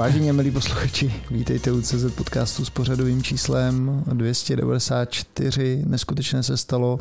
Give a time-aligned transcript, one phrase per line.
[0.00, 5.82] Vážení milí posluchači, vítejte u CZ podcastu s pořadovým číslem 294.
[5.86, 6.98] Neskutečně se stalo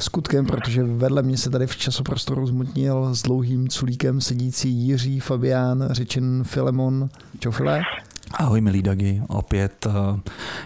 [0.00, 5.88] skutkem, protože vedle mě se tady v časoprostoru zmutnil s dlouhým culíkem sedící Jiří Fabián,
[5.90, 7.08] řečen Filemon.
[7.38, 7.80] Čau File.
[8.42, 10.20] Ahoj milí Dagi, opět eh,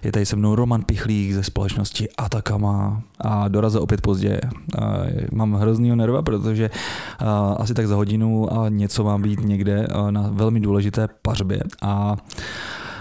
[0.04, 3.02] je tady se mnou Roman Pichlík ze společnosti Atakama.
[3.20, 4.40] A dorazil opět pozdě.
[4.40, 7.24] Eh, mám hroznýho nerva, protože eh,
[7.56, 11.60] asi tak za hodinu a něco mám být někde na velmi důležité pařbě.
[11.82, 12.16] A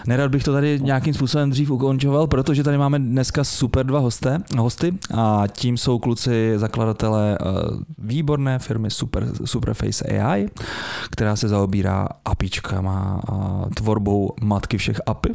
[0.07, 4.39] Nerad bych to tady nějakým způsobem dřív ukončoval, protože tady máme dneska super dva hosté,
[4.57, 7.45] hosty a tím jsou kluci zakladatelé eh,
[7.97, 10.49] výborné firmy Super, Superface AI,
[11.11, 15.33] která se zaobírá apičkama a tvorbou matky všech apy.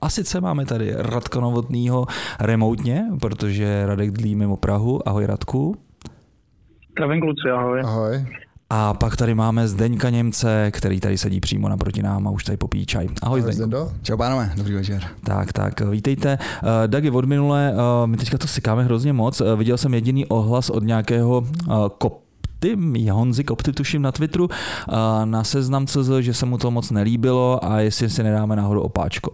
[0.00, 2.06] A sice máme tady Radka Novotnýho
[2.40, 5.08] remotně, protože Radek dlí mimo Prahu.
[5.08, 5.76] Ahoj Radku.
[6.90, 7.80] Zdravím kluci, ahoj.
[7.84, 8.26] Ahoj.
[8.76, 12.56] A pak tady máme Zdeňka Němce, který tady sedí přímo naproti nám a už tady
[12.56, 13.08] popíjí čaj.
[13.22, 13.92] Ahoj, Ahoj Zdeňko.
[14.02, 15.02] Čau pánové, dobrý večer.
[15.24, 16.38] Tak, tak, vítejte.
[16.62, 19.40] Uh, Dagi, od minule, uh, my teďka to sykáme hrozně moc.
[19.40, 22.24] Uh, viděl jsem jediný ohlas od nějakého uh, kop
[22.60, 24.48] Kopty, Honzi Kopty tuším na Twitteru,
[25.24, 29.32] na seznam CZ, že se mu to moc nelíbilo a jestli si nedáme náhodou opáčko.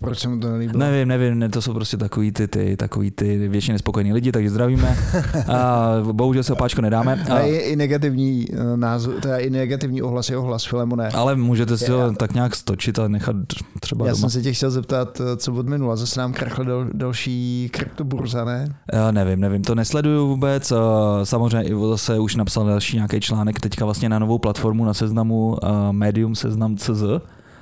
[0.00, 0.78] Proč se mu to nelíbilo?
[0.78, 4.50] Nevím, nevím, ne, to jsou prostě takový ty, ty, takový ty většině nespokojení lidi, takže
[4.50, 4.96] zdravíme.
[5.48, 7.24] A bohužel se opáčko nedáme.
[7.30, 11.08] A je i negativní eh, názor, to je i negativní ohlas je ohlas Filemone.
[11.08, 13.36] Ale můžete si to tak nějak stočit a nechat
[13.80, 14.20] třeba Já doma.
[14.20, 18.44] jsem se tě chtěl zeptat, eh, co od minula, zase nám krachl dal, další kryptoburza,
[18.44, 18.68] ne?
[18.92, 20.72] Já nevím, nevím, to nesleduju vůbec.
[20.72, 20.76] Eh,
[21.24, 25.56] samozřejmě Ivo zase už napsal další nějaký článek teďka vlastně na novou platformu na seznamu
[25.92, 27.02] Medium Seznam CZ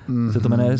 [0.08, 0.32] Mm-hmm.
[0.32, 0.78] Se to jmenuje,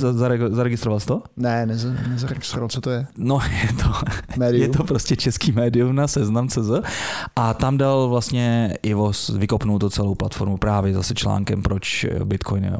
[0.51, 1.23] zaregistroval jsi to?
[1.37, 3.07] Ne, nezaregistroval, co to je?
[3.17, 3.93] No, je to,
[4.37, 4.63] médium.
[4.63, 6.71] je to prostě český médium na seznam CZ
[7.37, 12.73] a tam dal vlastně Ivo, vykopnul to celou platformu právě zase článkem, proč Bitcoin je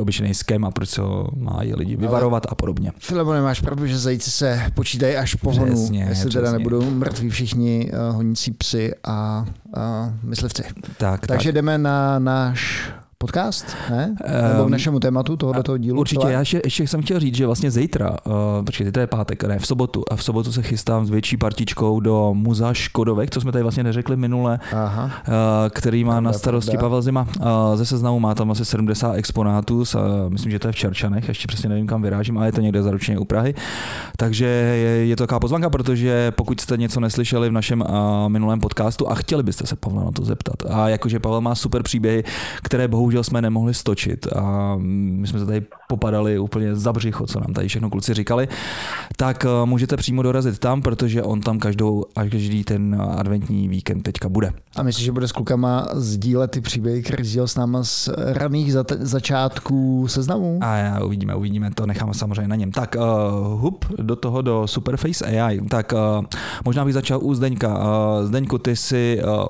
[0.00, 2.92] obyčejný skem a proč se ho mají lidi vyvarovat a podobně.
[2.98, 6.40] Filip, nemáš pravdu, že zajíci se počítají až po honu, přesně, jestli přesně.
[6.40, 9.46] teda nebudou mrtví všichni uh, honící psy a
[9.76, 9.82] uh,
[10.22, 10.62] myslivci.
[10.98, 11.54] Tak, Takže tak.
[11.54, 14.06] jdeme na náš podcast, ne?
[14.08, 16.00] Nebo k ehm, našemu tématu tohoto dílu?
[16.00, 19.44] Určitě, já ještě, ještě jsem chtěl říct, že vlastně zítra, uh, počkej, to je pátek,
[19.44, 23.40] ne, v sobotu, a v sobotu se chystám s větší partičkou do Muzea Škodovek, co
[23.40, 25.04] jsme tady vlastně neřekli minule, Aha.
[25.04, 25.10] Uh,
[25.70, 26.78] který má na starosti.
[26.78, 27.26] Pavel Zima.
[27.40, 30.76] Uh, ze seznamu má tam asi 70 exponátů, s, uh, myslím, že to je v
[30.76, 33.54] Čerčanech, ještě přesně nevím, kam vyrážím, ale je to někde zaručeně u Prahy.
[34.16, 37.86] Takže je, je to taková pozvanka, protože pokud jste něco neslyšeli v našem uh,
[38.28, 41.82] minulém podcastu a chtěli byste se Pavla na to zeptat, a jakože Pavel má super
[41.82, 42.24] příběhy,
[42.62, 47.26] které bohužel bohužel jsme nemohli stočit a my jsme se tady popadali úplně za břicho,
[47.26, 48.48] co nám tady všechno kluci říkali,
[49.16, 54.02] tak eh, můžete přímo dorazit tam, protože on tam každou, až každý ten adventní víkend
[54.02, 54.52] teďka bude.
[54.76, 58.72] A myslíš, že bude s klukama sdílet ty příběhy, které sdílel s náma z raných
[59.00, 60.58] začátků seznamu?
[60.60, 62.72] A já uvidíme, uvidíme, to necháme samozřejmě na něm.
[62.72, 65.60] Tak uh, hup do toho do Superface AI.
[65.60, 66.24] Tak uh,
[66.64, 67.78] možná bych začal u Zdeňka.
[67.78, 69.46] Uh, Zdeňku, ty si uh,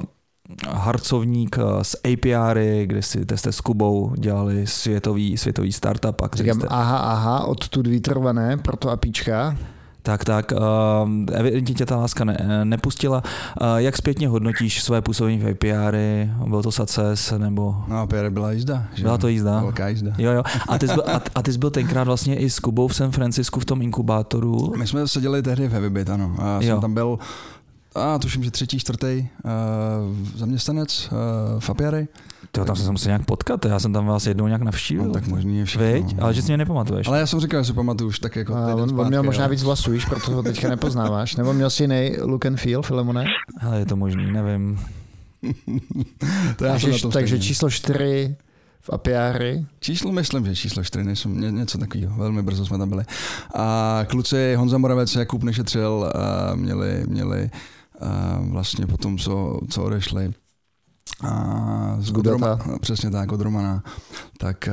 [0.68, 6.22] harcovník eh, s APRy, kde si jste s Kubou dělali světový, světový startup.
[6.22, 6.66] A Říkám, jste...
[6.70, 9.56] aha, aha, odtud výtrvané, proto APIčka.
[10.04, 10.52] Tak, tak.
[10.52, 13.22] Uh, evidentně tě ta láska ne, nepustila.
[13.60, 16.30] Uh, jak zpětně hodnotíš své působení v APRy?
[16.48, 17.76] Byl to success nebo...
[17.88, 18.84] No APR byla jízda.
[18.94, 19.02] Že?
[19.02, 19.60] Byla to jízda?
[19.60, 20.12] Velká jízda.
[20.18, 20.42] Jo, jo.
[20.68, 22.96] A ty, jsi byl, a, a ty jsi byl tenkrát vlastně i s Kubou v
[22.96, 24.72] San Francisku v tom inkubátoru?
[24.76, 26.34] My jsme seděli tehdy v Heavybit, ano.
[26.38, 27.18] A já jsem tam byl
[27.94, 32.08] a tuším, že třetí, čtvrtý uh, zaměstnanec uh, Fapiary.
[32.50, 35.04] To tam jsem se musel nějak potkat, já jsem tam vás jednou nějak navštívil.
[35.04, 35.86] No, tak možný je všechno.
[35.86, 36.16] Veď?
[36.20, 37.06] Ale že si mě nepamatuješ.
[37.06, 39.46] Ale já jsem říkal, že si pamatuju už tak jako a on, on měl možná
[39.46, 41.36] víc vlasů, víš, proto ho teďka nepoznáváš.
[41.36, 43.24] Nebo měl si jiný look and feel, Filemone?
[43.60, 44.80] Ale je to možný, nevím.
[46.56, 48.36] to já takže, takže číslo čtyři
[48.80, 49.66] v Apiáry.
[49.80, 52.16] Číslo myslím, že číslo 4, nejsem, ně, něco takového.
[52.16, 53.04] Velmi brzo jsme tam byli.
[53.54, 56.12] A kluci Honza Moravec, Jakub nešetřil,
[56.54, 57.50] měli, měli
[58.40, 60.32] vlastně potom, co, co odešli
[61.24, 63.82] a z od Roma, přesně tak, od Romana,
[64.38, 64.68] tak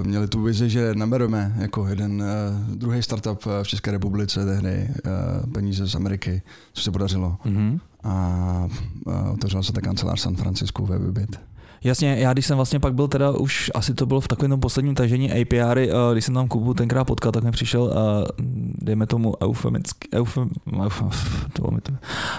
[0.00, 4.88] uh, měli tu vizi, že nabereme jako jeden uh, druhý startup v České republice tehdy
[4.88, 6.42] uh, peníze z Ameriky,
[6.72, 7.36] co se podařilo.
[7.44, 7.80] Mm-hmm.
[8.04, 8.68] A
[9.06, 11.40] uh, otevřela se ta kancelář San Francisco ve Vybit.
[11.84, 14.60] Jasně, já když jsem vlastně pak byl teda už, asi to bylo v takovém tom
[14.60, 17.90] posledním tažení APR, uh, když jsem tam Kubu tenkrát potkal, tak mi přišel, uh,
[18.78, 20.50] dejme tomu eufemický, eufem,
[21.52, 21.92] to mi to,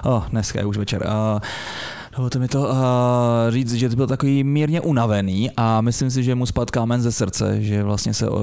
[0.04, 1.40] oh, dneska je už večer, uh,
[2.16, 2.76] Dovolte mi to uh,
[3.50, 7.62] říct, že byl takový mírně unavený a myslím si, že mu spadl kámen ze srdce,
[7.62, 8.38] že vlastně se uh,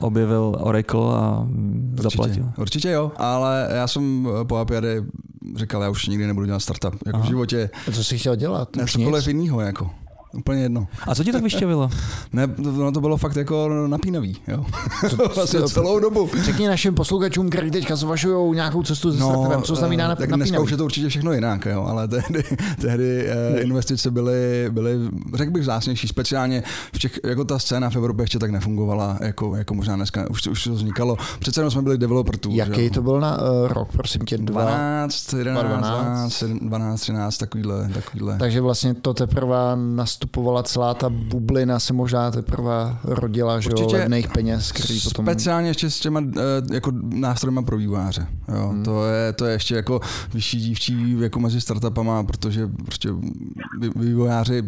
[0.00, 2.52] objevil Oracle a určitě, zaplatil.
[2.58, 4.86] Určitě jo, ale já jsem po APR
[5.56, 7.70] říkal, já už nikdy nebudu dělat startup jako v životě.
[7.88, 8.68] A co jsi chtěl dělat?
[8.86, 9.90] Cokoliv jiného jako.
[10.34, 10.86] Úplně jedno.
[11.06, 11.90] A co ti tak vyštěvilo?
[12.32, 14.64] ne, no to bylo fakt jako napínavý, jo.
[15.10, 16.30] Co, vlastně celou dobu.
[16.44, 20.38] Řekni našim posluchačům, kteří teďka zvažují nějakou cestu se no, startupem, co znamená tak napínavý?
[20.38, 22.44] dneska už je to určitě všechno jinak, jo, ale tehdy,
[22.80, 24.98] tehdy eh, investice byly, byly,
[25.34, 26.62] řekl bych, zásnější, speciálně
[26.94, 30.46] v těch, jako ta scéna v Evropě ještě tak nefungovala, jako, jako možná dneska, už,
[30.46, 31.16] už to vznikalo.
[31.38, 32.54] Přece jenom jsme byli developer tool.
[32.54, 34.38] Jaký to byl na uh, rok, prosím tě?
[34.38, 38.38] 12, 11, 12, 12, 13, takovýhle, takovýhle.
[38.38, 39.76] Takže vlastně to teprve
[40.22, 45.26] nastupovala celá ta bublina, se možná teprve rodila, že jo, levných peněz, který potom...
[45.26, 48.26] Speciálně ještě s těma eh, jako nástrojima pro výváře.
[48.54, 48.68] Jo.
[48.68, 48.82] Hmm.
[48.82, 50.00] To, je, to je ještě jako
[50.34, 53.08] vyšší dívčí jako mezi startupama, protože prostě
[53.96, 54.62] vývojáři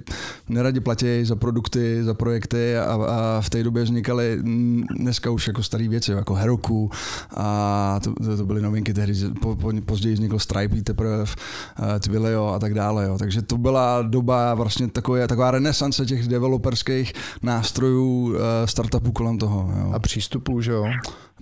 [0.48, 4.38] neradi platí za produkty, za projekty a, a v té době vznikaly
[4.98, 6.90] dneska už jako staré věci, jako Heroku
[7.36, 11.26] a to, to, to byly novinky tehdy, po, po, později vznikl Stripe teprve, uh,
[11.98, 13.04] Twilio a tak dále.
[13.04, 13.18] Jo.
[13.18, 17.12] Takže to byla doba vlastně takové, taková renesance těch developerských
[17.43, 19.73] nástrojů uh, startupů kolem toho.
[19.79, 19.93] Jo.
[19.93, 20.85] A přístupů, že jo?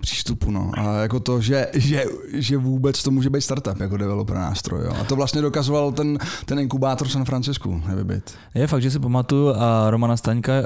[0.01, 0.71] Přístupu, no.
[0.77, 4.93] A jako to, že, že, že vůbec to může být startup jako developer nástroj, jo.
[5.01, 8.35] A to vlastně dokazoval ten, ten inkubátor v San Francisku, nevybit.
[8.53, 10.65] Je fakt, že si pamatuju a Romana Staňka, eh,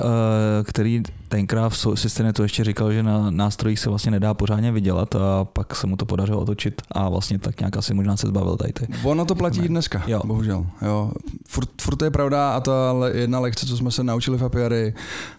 [0.63, 1.87] který tenkrát v
[2.33, 5.95] to ještě říkal, že na nástrojích se vlastně nedá pořádně vydělat a pak se mu
[5.95, 8.87] to podařilo otočit a vlastně tak nějak asi možná se zbavil tady ty.
[9.03, 10.21] Ono to platí i dneska, jo.
[10.25, 10.65] bohužel.
[10.81, 11.11] Jo.
[11.47, 14.93] Furt, furt to je pravda a ta jedna lekce, co jsme se naučili v Apiary,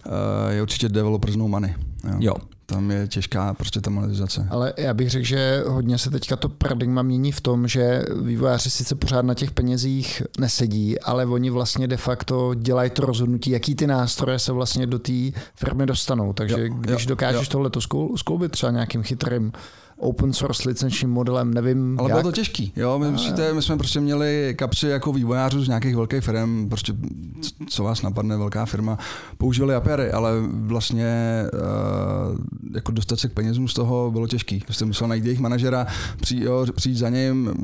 [0.06, 1.74] eh, je určitě developers no money.
[2.04, 2.16] Jo.
[2.18, 2.34] jo
[2.70, 4.46] tam je těžká prostě ta monetizace.
[4.50, 8.70] Ale já bych řekl, že hodně se teďka to paradigma mění v tom, že vývojáři
[8.70, 13.74] sice pořád na těch penězích nesedí, ale oni vlastně de facto dělají to rozhodnutí, jaký
[13.74, 15.12] ty nástroje se vlastně do té
[15.54, 16.32] firmy dostanou.
[16.32, 17.80] Takže jo, když jo, dokážeš tohle to
[18.16, 19.52] skloubit třeba nějakým chytrým
[19.98, 22.18] open source licenčním modelem, nevím Ale jak.
[22.18, 25.96] bylo to těžký, jo, my, musíte, my jsme prostě měli kapři jako vývojářů z nějakých
[25.96, 26.92] velkých firm, prostě
[27.68, 28.98] co vás napadne, velká firma,
[29.38, 32.38] používali API, ale vlastně uh,
[32.74, 34.64] jako dostat se k penězům z toho bylo těžký.
[34.70, 35.86] Jste musel najít jejich manažera,
[36.20, 37.54] přijít, jo, přijít za ním,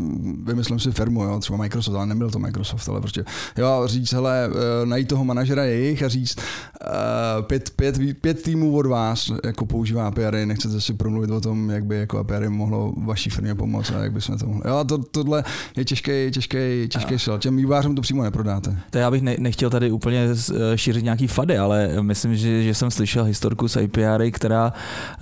[0.47, 3.25] vymyslím si firmu, jo, třeba Microsoft, ale nebyl to Microsoft, ale prostě,
[3.59, 8.77] jo, říct, hele, uh, najít toho manažera jejich a říct, uh, pět, pět, pět týmů
[8.77, 12.93] od vás jako používá API, nechcete si promluvit o tom, jak by jako API mohlo
[12.97, 14.63] vaší firmě pomoct a jak bychom to mohli.
[14.69, 15.45] Jo, to, tohle
[15.77, 17.39] je těžký, těžký, těžký šel.
[17.39, 18.77] Těm vývářům to přímo neprodáte.
[18.91, 22.75] To já bych ne, nechtěl tady úplně eh, šířit nějaký fady, ale myslím, že, že
[22.75, 24.73] jsem slyšel historku z API, která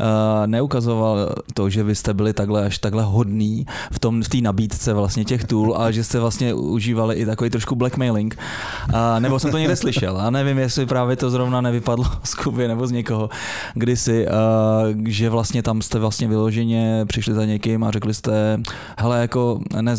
[0.01, 0.07] uh,
[0.47, 4.93] neukazoval to, že vy jste byli takhle až takhle hodný v tom v té nabídce
[4.93, 8.39] vlastně těch tool a že jste vlastně užívali i takový trošku blackmailing.
[8.89, 12.69] Uh, nebo jsem to někde slyšel a nevím, jestli právě to zrovna nevypadlo z Kuby
[12.69, 13.31] nebo z někoho
[13.75, 14.33] kdysi, uh,
[15.07, 18.61] že vlastně tam jste vlastně vyloženě přišli za někým a řekli jste,
[18.99, 19.97] hele, jako, ne,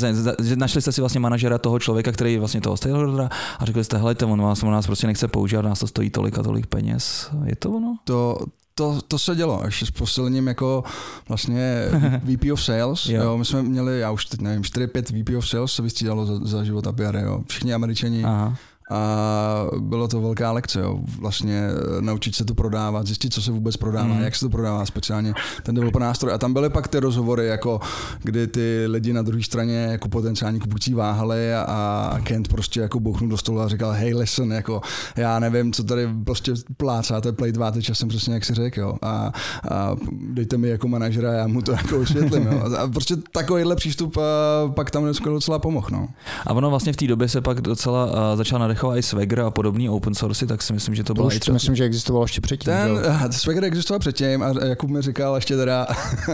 [0.56, 3.30] našli jste si vlastně manažera toho člověka, který vlastně toho stakeholdera
[3.60, 6.38] a řekli jste, hele, on vás, on nás prostě nechce používat, nás to stojí tolik
[6.38, 7.30] a tolik peněz.
[7.46, 7.96] Je to ono?
[8.04, 8.38] To,
[8.76, 10.84] to, to se dělo, ještě s posílením jako
[11.28, 11.86] vlastně
[12.24, 13.06] VP of Sales.
[13.06, 13.24] jo.
[13.24, 13.38] jo.
[13.38, 16.64] my jsme měli, já už teď nevím, 4-5 VP of Sales se vystřídalo za, za
[16.64, 17.42] život a PR, jo.
[17.48, 18.24] Všichni američani.
[18.24, 18.58] Aha
[18.92, 21.00] a bylo to velká lekce, jo.
[21.20, 24.22] vlastně eh, naučit se to prodávat, zjistit, co se vůbec prodává, mm.
[24.22, 26.34] jak se to prodává, speciálně ten developer nástroj.
[26.34, 27.80] A tam byly pak ty rozhovory, jako
[28.24, 33.30] kdy ty lidi na druhé straně jako potenciální kupující váhali a, Kent prostě jako bouchnul
[33.30, 34.82] do stolu a říkal, hey listen, jako
[35.16, 38.96] já nevím, co tady prostě plácáte, plejtváte časem přesně jak si řekl, jo.
[39.02, 39.32] A,
[39.72, 42.64] a, dejte mi jako manažera, já mu to jako osvětlím, jo.
[42.78, 44.24] A prostě takovýhle přístup a
[44.68, 46.08] pak tam docela pomohl, no.
[46.46, 49.90] A ono vlastně v té době se pak docela začal jako i Swagger a podobný
[49.90, 52.74] open source, tak si myslím, že to bylo Už myslím, že existovalo ještě předtím.
[52.74, 53.32] Ten, jo?
[53.32, 55.88] Swagger existoval předtím a Jakub mi říkal ještě teda,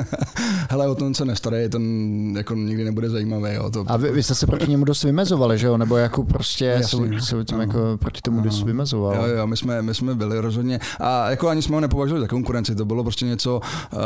[0.69, 1.83] hele, o tom, co nestarej, ten
[2.37, 3.53] jako nikdy nebude zajímavý.
[3.53, 5.77] Jo, to, a vy, vy, jste se proti němu dost vymezovali, že jo?
[5.77, 6.81] Nebo jako prostě
[7.19, 9.15] se tím jako proti tomu dost vymezoval.
[9.15, 10.79] Jo, jo, my jsme, my jsme byli rozhodně.
[10.99, 13.61] A jako ani jsme ho nepovažovali za konkurenci, to bylo prostě něco,
[13.93, 13.99] uh,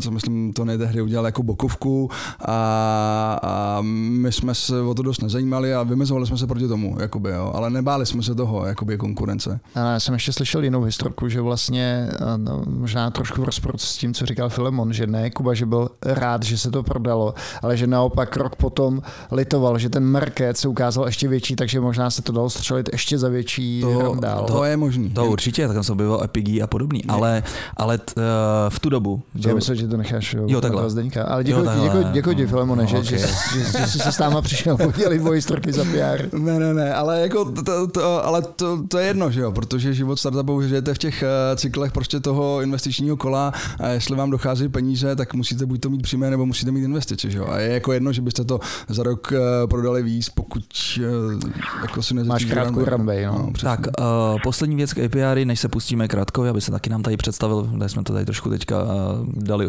[0.00, 5.22] co myslím, to tehdy udělal jako bokovku a, a my jsme se o to dost
[5.22, 8.98] nezajímali a vymezovali jsme se proti tomu, jakoby, jo ale nebáli jsme se toho, jakoby
[8.98, 9.60] konkurence.
[9.74, 14.14] Já jsem ještě slyšel jinou historku, že vlastně no, možná trošku v rozporu s tím,
[14.14, 17.86] co říkal Filemon, že ne Kuba, že byl rád, že se to prodalo, ale že
[17.86, 22.32] naopak rok potom litoval, že ten market se ukázal ještě větší, takže možná se to
[22.32, 24.44] dalo střelit ještě za větší to, dál.
[24.44, 25.10] To je možný.
[25.10, 27.42] To určitě, tak tam se objevil Epigý a podobný, ale,
[27.76, 28.22] ale t, uh,
[28.68, 29.22] v tu dobu.
[29.34, 30.90] Že já myslím, že to necháš jo, takhle.
[30.90, 31.24] Zdeňka.
[31.24, 33.18] Ale děkuji, děkuji, děkuji, děkuji Filemone, no, že, okay.
[33.18, 36.38] že, že, že, jsi se s náma přišel podělit o historky za PR.
[36.38, 39.52] Ne, ne, ne, ale jako jako, to, to, ale to, to, je jedno, že jo,
[39.52, 44.30] protože život startupu žijete v těch uh, cyklech prostě toho investičního kola a jestli vám
[44.30, 47.46] dochází peníze, tak musíte buď to mít přímé, nebo musíte mít investice, že jo.
[47.48, 50.64] A je jako jedno, že byste to za rok uh, prodali víc, pokud
[50.98, 51.50] uh,
[51.82, 53.32] jako si Máš krátkou runway, no.
[53.32, 57.02] no tak, uh, poslední věc k API, než se pustíme krátko, aby se taky nám
[57.02, 58.88] tady představil, kde jsme to tady trošku teďka uh,
[59.32, 59.68] dali,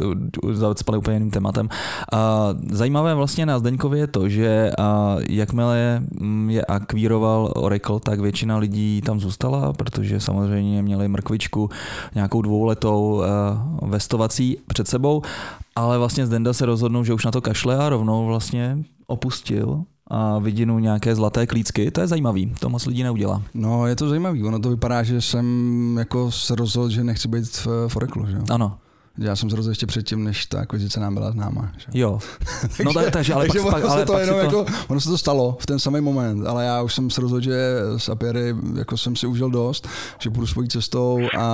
[0.52, 1.70] zacpali úplně jiným tématem.
[2.14, 2.20] Uh,
[2.72, 8.58] zajímavé vlastně na Zdeňkově je to, že uh, jakmile mm, je akvíroval Oracle, tak většina
[8.58, 11.70] lidí tam zůstala, protože samozřejmě měli mrkvičku
[12.16, 13.24] nějakou dvouletou
[13.82, 15.22] uh, vestovací před sebou,
[15.76, 18.78] ale vlastně Zdenda se rozhodnul, že už na to kašle a rovnou vlastně
[19.08, 23.42] opustil a vidinu nějaké zlaté klícky, to je zajímavý, to moc lidí neudělá.
[23.54, 25.46] No, je to zajímavý, ono to vypadá, že jsem
[26.00, 28.78] jako se rozhodl, že nechci být v, v Oracle, že Ano,
[29.18, 31.72] já jsem se rozhodl ještě předtím, než ta akvizice nám byla známa.
[31.78, 32.00] Že?
[32.00, 32.20] Jo.
[32.86, 34.46] No takže, takže ale takže pak, ono, pak, ale to jenom to...
[34.46, 37.44] Jako, ono se to stalo v ten samý moment, ale já už jsem se rozhodl,
[37.44, 39.88] že s Apiery jako jsem si užil dost,
[40.20, 41.46] že půjdu svojí cestou a,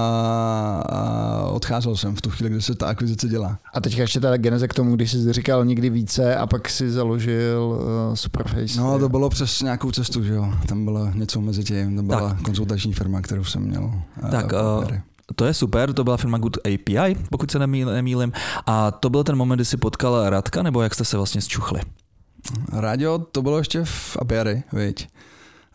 [0.89, 3.57] a odcházel jsem v tu chvíli, kdy se ta akvizice dělá.
[3.73, 6.91] A teďka ještě ta geneze k tomu, když jsi říkal nikdy více a pak si
[6.91, 8.79] založil uh, Superface.
[8.79, 10.53] No to bylo přes nějakou cestu, že jo.
[10.67, 12.41] Tam bylo něco mezi tím, to byla tak.
[12.41, 13.93] konzultační firma, kterou jsem měl.
[14.31, 14.45] Tak,
[14.79, 18.31] uh, to je super, to byla firma Good API, pokud se nemýlim.
[18.67, 21.79] A to byl ten moment, kdy si potkal Radka, nebo jak jste se vlastně zčuchli?
[22.79, 25.07] Rádio, to bylo ještě v Apiary, viď?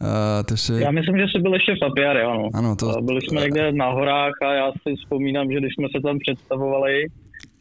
[0.00, 0.08] Uh,
[0.44, 0.72] ty jsi...
[0.72, 2.48] Já myslím, že jsi byl ještě v Apiary, ano.
[2.54, 3.02] ano to...
[3.02, 7.06] Byli jsme někde na horách a já si vzpomínám, že když jsme se tam představovali,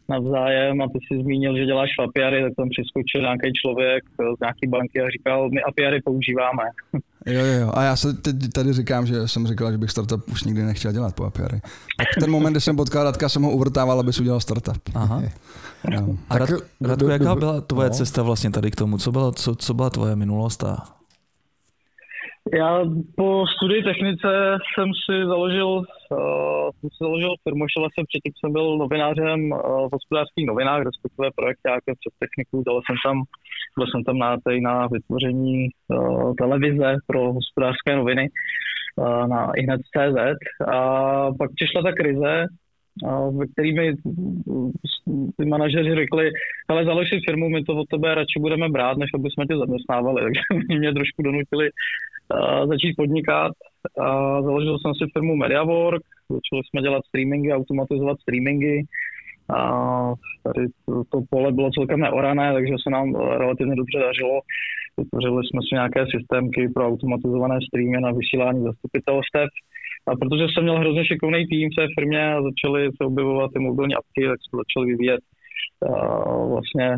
[0.08, 4.04] navzájem a ty si zmínil, že děláš v Apiary, tak tam přiskočil nějaký člověk
[4.36, 6.64] z nějaký banky a říkal, my Apiary používáme.
[7.26, 7.70] Jo, jo, jo.
[7.74, 10.92] A já se teď tady říkám, že jsem říkal, že bych startup už nikdy nechtěl
[10.92, 11.60] dělat po Apiary.
[11.98, 14.82] Tak ten moment, kdy jsem potkal Radka, jsem ho uvrtával, aby si udělal startup.
[14.94, 15.22] Aha.
[15.90, 16.18] No.
[16.30, 17.94] A Rad, Radku, jaká byla tvoje no.
[17.94, 18.98] cesta vlastně tady k tomu?
[18.98, 20.76] Co byla, co, co byla tvoje minulost a
[22.52, 22.84] já
[23.16, 24.28] po studii technice
[24.74, 29.58] jsem si založil, uh, jsem si založil firmu, šel jsem předtím, jsem byl novinářem uh,
[29.88, 33.22] v hospodářských novinách, respektive projektákem přes techniku, dal jsem tam,
[33.76, 38.28] byl jsem tam na, na vytvoření uh, televize pro hospodářské noviny
[38.96, 40.18] uh, na ihned.cz
[40.68, 40.78] a
[41.38, 42.46] pak přišla ta krize,
[43.38, 43.94] ve který mi
[45.36, 46.30] ty manažeři řekli,
[46.68, 49.56] ale založ si firmu, my to od tebe radši budeme brát, než aby jsme tě
[49.56, 50.22] zaměstnávali.
[50.24, 51.70] Takže mě trošku donutili
[52.66, 53.52] začít podnikat.
[54.00, 58.82] A založil jsem si firmu MediaWork, začali jsme dělat streamingy, automatizovat streamingy.
[59.56, 59.58] A
[60.44, 64.40] tady to, to pole bylo celkem neorané, takže se nám relativně dobře dařilo.
[64.98, 69.48] Vytvořili jsme si nějaké systémky pro automatizované streamy na vysílání zastupitelstev.
[70.06, 73.58] A protože jsem měl hrozně šikovný tým v té firmě a začaly se objevovat ty
[73.58, 75.20] mobilní apky, tak jsme začali vyvíjet
[76.48, 76.96] vlastně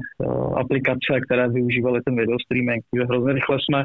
[0.56, 2.84] aplikace, které využívaly ten video streaming.
[2.90, 3.84] Takže hrozně rychle jsme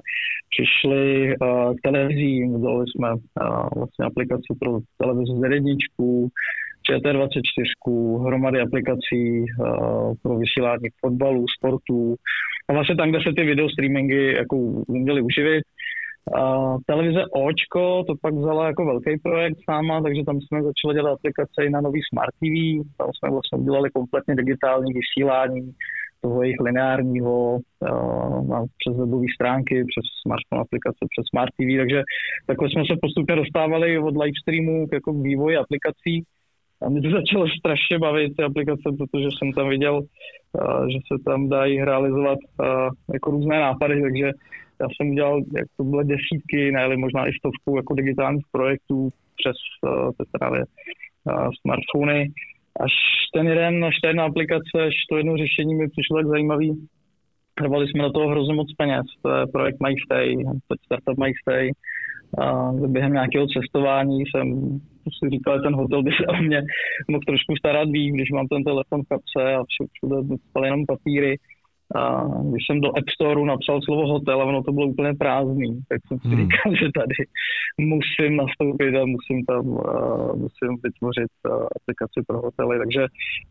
[0.49, 1.35] přišli
[1.77, 3.09] k televizím, dali jsme
[3.75, 6.29] vlastně aplikaci pro televizi z jedničku,
[6.89, 9.45] ČT24, hromady aplikací
[10.23, 12.15] pro vysílání fotbalu, sportu.
[12.69, 14.55] A vlastně tam, kde se ty video streamingy jako
[14.87, 15.63] uměli uživit,
[16.35, 20.93] a televize Očko to pak vzala jako velký projekt s náma, takže tam jsme začali
[20.95, 22.55] dělat aplikace i na nový Smart TV.
[22.97, 25.73] Tam jsme vlastně udělali kompletně digitální vysílání
[26.21, 32.01] toho jejich lineárního uh, přes webové stránky, přes smartphone aplikace, přes Smart TV, takže
[32.47, 36.23] takhle jsme se postupně dostávali od live streamu k jako vývoji aplikací.
[36.81, 40.01] A mě to začalo strašně bavit, ty aplikace, protože jsem tam viděl,
[40.91, 42.37] že se tam dají realizovat
[43.13, 44.31] jako různé nápady, takže
[44.81, 49.09] já jsem udělal, jak to byly desítky, ne, možná i stovku jako digitálních projektů
[49.39, 52.31] přes uh, právě uh, smartfony.
[52.85, 52.93] Až
[53.33, 56.87] ten jeden, až ta jedna aplikace, až to jedno řešení mi přišlo tak zajímavý,
[57.55, 59.05] Trvali jsme do toho hrozně moc peněz.
[59.21, 60.35] To je projekt MyStay,
[60.67, 61.71] to je startup MyStay.
[62.37, 64.79] A během nějakého cestování jsem
[65.17, 66.61] si říkal, že ten hotel by se o mě
[67.11, 70.15] mohl trošku starat víc, když mám ten telefon v kapse a všude
[70.49, 71.37] spali jenom papíry
[71.95, 75.79] a když jsem do App Storeu napsal slovo hotel a ono to bylo úplně prázdný,
[75.89, 76.37] tak jsem si hmm.
[76.37, 77.17] říkal, že tady
[77.79, 82.79] musím nastoupit a musím tam uh, musím vytvořit uh, aplikaci pro hotely.
[82.79, 83.01] Takže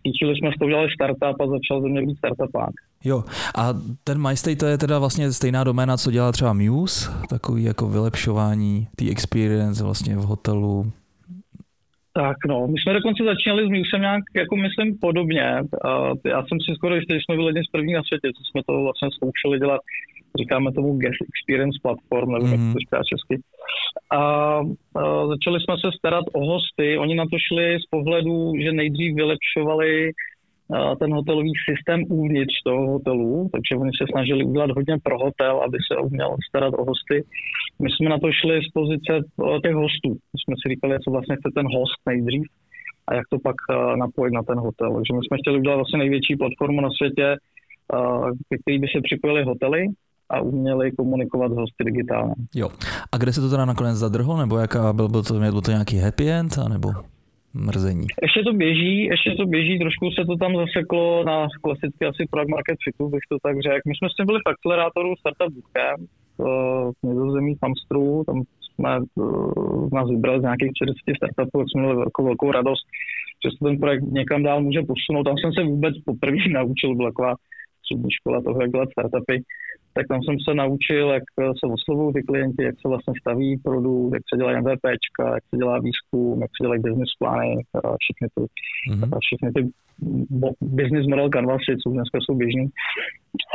[0.03, 2.75] cítili jsme s tou udělali startup a začal ze mě být startupák.
[3.05, 3.25] Jo,
[3.59, 7.89] a ten MyStay to je teda vlastně stejná doména, co dělá třeba Muse, takový jako
[7.89, 10.93] vylepšování té experience vlastně v hotelu,
[12.21, 15.47] tak no, my jsme dokonce začínali s Musem nějak, jako myslím, podobně.
[16.35, 18.61] Já jsem si skoro jistý, že jsme byli jedni z prvních na světě, co jsme
[18.67, 19.81] to vlastně zkoušeli dělat.
[20.41, 22.53] Říkáme tomu Guest Experience Platform, nebo mm-hmm.
[22.53, 22.73] jak mhm.
[22.73, 23.37] to říká česky.
[24.13, 26.99] A, a začali jsme se starat o hosty.
[26.99, 30.11] Oni na to šli z pohledu, že nejdřív vylepšovali
[31.01, 35.79] ten hotelový systém uvnitř toho hotelu, takže oni se snažili udělat hodně pro hotel, aby
[35.87, 37.17] se uměl starat o hosty.
[37.83, 39.13] My jsme na to šli z pozice
[39.65, 40.11] těch hostů.
[40.33, 42.47] My jsme si říkali, co vlastně chce ten host nejdřív
[43.09, 43.57] a jak to pak
[44.05, 44.91] napojit na ten hotel.
[44.95, 47.27] Takže my jsme chtěli udělat vlastně největší platformu na světě,
[48.49, 49.83] ke který by se připojili hotely
[50.31, 52.35] a uměli komunikovat s hosty digitálně.
[52.55, 52.69] Jo.
[53.13, 55.97] A kde se to teda nakonec zadrhlo, nebo jaká byl, byl, to, byl to nějaký
[55.99, 56.89] happy end, nebo
[57.55, 58.07] mrzení?
[58.23, 62.51] Ještě to běží, ještě to běží, trošku se to tam zaseklo na klasicky asi product
[62.51, 63.85] market fitu, bych to tak řekl.
[63.89, 66.09] My jsme s tím byli v akcelerátoru Startup Bootcamp
[67.03, 68.43] v nizozemí Famstru, tam
[68.75, 72.85] jsme uh, nás vybrali z nějakých 40 startupů, tak jsme měli velkou, velkou radost,
[73.45, 75.25] že se ten projekt někam dál může posunout.
[75.25, 77.35] Tam jsem se vůbec poprvé naučil, byla taková
[77.79, 79.37] střední škola toho, jak dělat startupy
[79.95, 84.15] tak tam jsem se naučil, jak se oslovují ty klienti, jak se vlastně staví produkt,
[84.15, 84.85] jak se dělají MVP,
[85.35, 87.57] jak se dělá výzkum, jak se dělají business plány,
[88.05, 88.41] všechny ty,
[88.91, 89.19] mm-hmm.
[89.21, 89.71] všechny ty
[90.61, 92.69] business model canvasy, co dneska jsou běžný.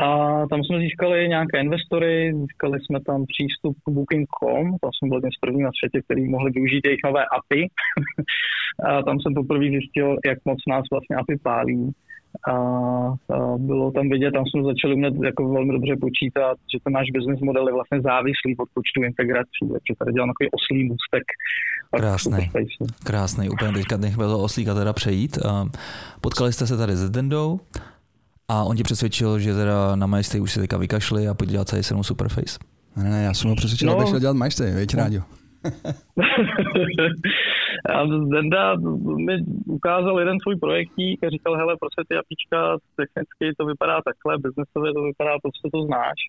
[0.01, 0.08] A
[0.48, 5.39] tam jsme získali nějaké investory, získali jsme tam přístup k Booking.com, tam jsem byl z
[5.39, 7.68] první na světě, který mohli využít jejich nové API.
[8.88, 11.92] a tam jsem poprvé zjistil, jak moc nás vlastně API pálí
[12.48, 16.94] a, a bylo tam vidět, tam jsme začali umět jako velmi dobře počítat, že ten
[16.94, 21.24] náš business model je vlastně závislý od počtu integrací, takže tady dělám takový oslý můstek.
[21.98, 22.50] Krásný,
[23.04, 25.38] krásný, úplně teďka nech to oslíka teda přejít.
[26.22, 27.60] Potkali jste se tady s Dendou
[28.48, 31.70] a on ti přesvědčil, že teda na Majstej už si teďka vykašli a pojď dělat
[31.70, 32.60] celý jenom Superface.
[32.96, 33.98] Ne, ne, já jsem ho přesvědčil, no.
[33.98, 35.04] abych šel dělat Majstej, veď no.
[35.04, 35.22] rádio.
[37.89, 38.75] a Zenda
[39.27, 39.36] mi
[39.67, 44.94] ukázal jeden svůj projektík a říkal, hele, prostě ty apička, technicky to vypadá takhle, biznesově
[44.94, 46.20] to vypadá, prostě to znáš.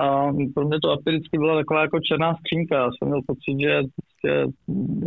[0.00, 2.76] A pro mě to API vždycky byla taková jako černá skřínka.
[2.76, 4.32] Já jsem měl pocit, že prostě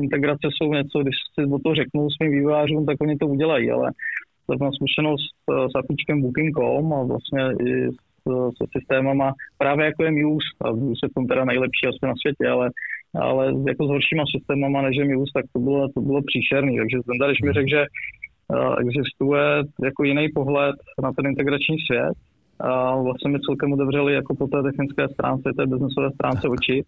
[0.02, 3.92] integrace jsou něco, když si o to řeknu svým vývojářům, tak oni to udělají, ale
[4.60, 5.30] mám zkušenost
[5.72, 7.90] s apičkem Booking.com a vlastně i
[8.58, 12.14] se systémama, právě jako je Muse, a Muse je v tom teda nejlepší asi na
[12.22, 12.70] světě, ale
[13.22, 16.78] ale jako s horšíma systémama než je Muse, tak to bylo, to bylo příšerný.
[16.78, 19.44] Takže ten tady mi řekl, že uh, existuje
[19.84, 22.16] jako jiný pohled na ten integrační svět
[22.60, 26.84] a vlastně mi celkem otevřeli jako po té technické stránce, té businessové stránce oči,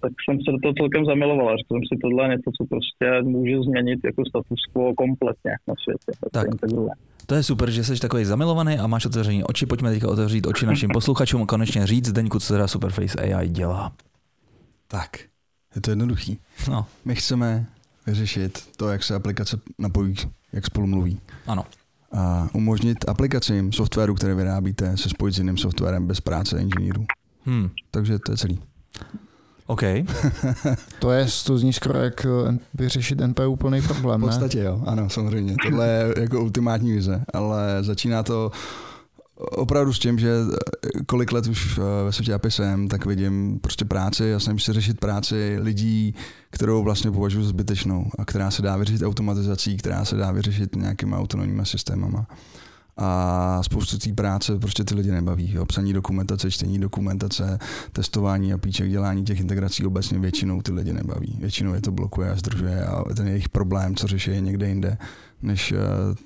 [0.00, 1.56] tak jsem se do toho celkem zamiloval.
[1.56, 5.74] Řekl jsem si, tohle je něco, co prostě může změnit jako status quo kompletně na
[5.82, 6.12] světě.
[6.32, 6.46] Tak.
[7.26, 9.66] To je super, že jsi takový zamilovaný a máš otevřený oči.
[9.66, 13.92] Pojďme teďka otevřít oči našim posluchačům a konečně říct, Deňku, co teda Superface AI dělá.
[14.88, 15.10] Tak,
[15.76, 16.38] je to jednoduchý.
[16.70, 16.86] No.
[17.04, 17.66] My chceme
[18.06, 20.14] vyřešit to, jak se aplikace napojí,
[20.52, 21.20] jak spolu mluví.
[21.46, 21.64] Ano.
[22.12, 27.06] A umožnit aplikacím softwaru, které vyrábíte, se spojit s jiným softwarem bez práce inženýrů.
[27.44, 27.70] Hmm.
[27.90, 28.60] Takže to je celý.
[29.66, 29.82] OK.
[30.98, 34.64] to je, to zní skoro jak eh, vyřešit NPU úplný problém, V podstatě ne?
[34.64, 35.54] jo, ano, samozřejmě.
[35.62, 38.50] Tohle je jako ultimátní vize, ale začíná to
[39.36, 43.58] opravdu s tím, že eh, kolik let už eh, ve světě API jsem, tak vidím
[43.60, 46.14] prostě práci, já jsem si řešit práci lidí,
[46.50, 50.76] kterou vlastně považuji za zbytečnou a která se dá vyřešit automatizací, která se dá vyřešit
[50.76, 52.26] nějakýma autonomními systémama
[52.96, 55.52] a spoustu té práce prostě ty lidi nebaví.
[55.52, 55.66] Jo.
[55.66, 57.58] Psaní dokumentace, čtení dokumentace,
[57.92, 61.36] testování a píček, dělání těch integrací obecně většinou ty lidi nebaví.
[61.40, 64.98] Většinou je to blokuje a zdržuje a ten jejich problém, co řeší, je někde jinde
[65.42, 65.78] než uh,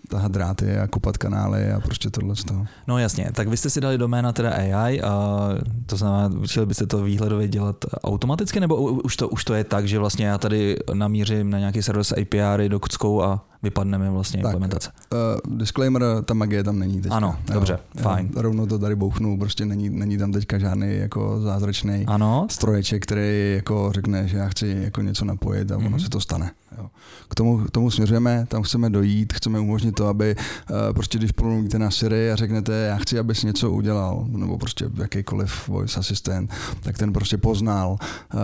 [0.09, 2.67] tahat dráty a kopat kanály a prostě tohle z toho.
[2.89, 5.49] No jasně, tak vy jste si dali doména teda AI a
[5.87, 9.89] to znamená, chtěli byste to výhledově dělat automaticky, nebo už to, už to je tak,
[9.89, 14.43] že vlastně já tady namířím na nějaký server s API do Kuckou a vypadneme vlastně
[14.43, 14.91] tak, implementace.
[15.13, 17.17] Uh, disclaimer, ta magie tam není teďka.
[17.17, 18.31] Ano, jo, dobře, jo, fajn.
[18.37, 22.47] Rovnou to tady bouchnu, prostě není, není tam teďka žádný jako zázračný ano.
[22.51, 26.03] stroječek, který jako řekne, že já chci jako něco napojit a ono mm-hmm.
[26.03, 26.51] se to stane.
[26.79, 26.91] Jo.
[27.29, 31.33] K tomu, k tomu směřujeme, tam chceme dojít, chceme umožnit to, aby uh, prostě když
[31.33, 36.51] promluvíte na Siri a řeknete, já chci, abys něco udělal, nebo prostě jakýkoliv voice assistant,
[36.81, 37.99] tak ten prostě poznal.
[38.35, 38.41] Uh,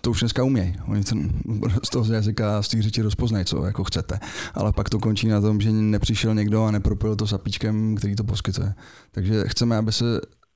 [0.00, 0.76] to už dneska umějí.
[0.88, 1.30] Oni ten,
[1.84, 4.18] z toho jazyka, z těch řeči rozpoznají, co jako chcete
[4.54, 8.24] ale pak to končí na tom, že nepřišel někdo a nepropil to sapíčkem, který to
[8.24, 8.74] poskytuje.
[9.12, 10.04] Takže chceme, aby se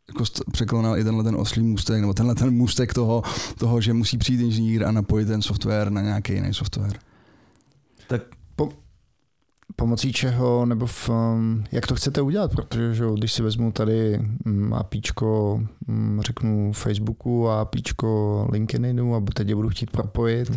[0.08, 3.22] jako překonal i tenhle ten oslý můstek, nebo tenhle ten můstek toho,
[3.58, 6.98] toho, že musí přijít inženýr a napojit ten software na nějaký jiný software.
[8.08, 8.22] Tak
[8.56, 8.68] po,
[9.76, 14.20] pomocí čeho, nebo v, um, jak to chcete udělat, protože že, když si vezmu tady
[14.46, 20.52] um, APIčko, um, řeknu Facebooku a APIčko LinkedInu a teď je budu chtít propojit,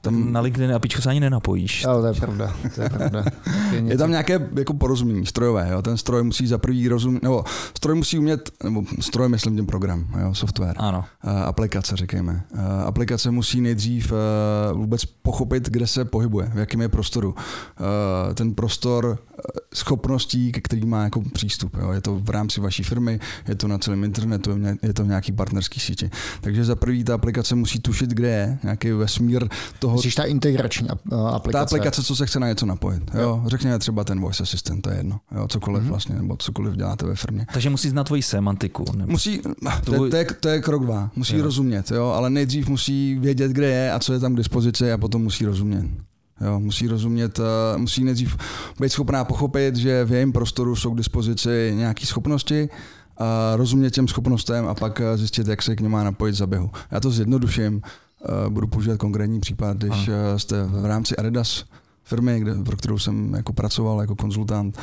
[0.00, 1.84] tam na LinkedIn apičku se ani nenapojíš.
[1.84, 3.24] Ale to je pravda, to je pravda.
[3.72, 5.82] Je, je tam nějaké jako porozumění strojové, jo?
[5.82, 7.44] ten stroj musí za prvý rozumět, nebo
[7.76, 10.34] stroj musí umět, nebo stroj myslím ten program, jo?
[10.34, 11.04] software, ano.
[11.24, 12.42] Uh, aplikace řekněme.
[12.54, 17.28] Uh, aplikace musí nejdřív uh, vůbec pochopit, kde se pohybuje, v jakém je prostoru.
[17.30, 19.18] Uh, ten prostor
[19.74, 21.76] schopností, ke kterým má jako přístup.
[21.80, 21.92] Jo.
[21.92, 24.50] Je to v rámci vaší firmy, je to na celém internetu,
[24.82, 26.10] je to v nějaký partnerský síti.
[26.40, 29.48] Takže za prvý ta aplikace musí tušit, kde je, nějaký vesmír
[29.78, 29.94] toho.
[29.94, 31.52] Myslíš ta integrační aplikace?
[31.52, 33.02] Ta aplikace, co se chce na něco napojit.
[33.14, 33.20] Jo.
[33.20, 33.42] jo.
[33.46, 35.20] Řekněme třeba ten voice assistant, to je jedno.
[35.36, 35.48] Jo.
[35.48, 35.88] Cokoliv mm-hmm.
[35.88, 37.46] vlastně, nebo cokoliv děláte ve firmě.
[37.52, 38.84] Takže musí znát tvoji semantiku.
[38.96, 39.12] Nebo...
[39.12, 39.40] Musí,
[39.84, 41.10] to, je, to, je, to je krok dva.
[41.16, 41.44] Musí jo.
[41.44, 42.06] rozumět, jo.
[42.06, 45.44] ale nejdřív musí vědět, kde je a co je tam k dispozici a potom musí
[45.44, 46.07] rozumět.
[46.40, 48.36] Jo, musí rozumět, eh, musí nejdřív
[48.80, 52.68] být schopná pochopit, že v jejím prostoru jsou k dispozici nějaké schopnosti,
[53.18, 56.46] a rozumět těm schopnostem a pak eh, zjistit, jak se k něm má napojit za
[56.46, 56.70] běhu.
[56.90, 60.38] Já to zjednoduším, eh, budu používat konkrétní případ, když Aha.
[60.38, 61.64] jste v rámci Adidas
[62.04, 64.78] firmy, kde, pro kterou jsem jako pracoval jako konzultant,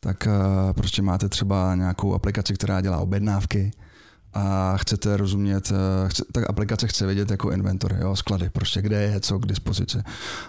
[0.00, 0.28] tak
[0.72, 3.70] prostě máte třeba nějakou aplikaci, která dělá objednávky,
[4.34, 9.02] a chcete rozumět, eh, chce, tak aplikace chce vědět jako inventory, jo, sklady, prostě kde
[9.02, 9.98] je co k dispozici.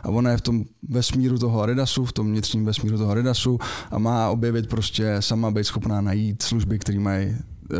[0.04, 3.60] A ona je v tom vesmíru toho Adidasu, v tom vnitřním vesmíru toho Adidasu
[3.92, 7.78] a má objevit prostě sama být schopná najít služby, které mají uh,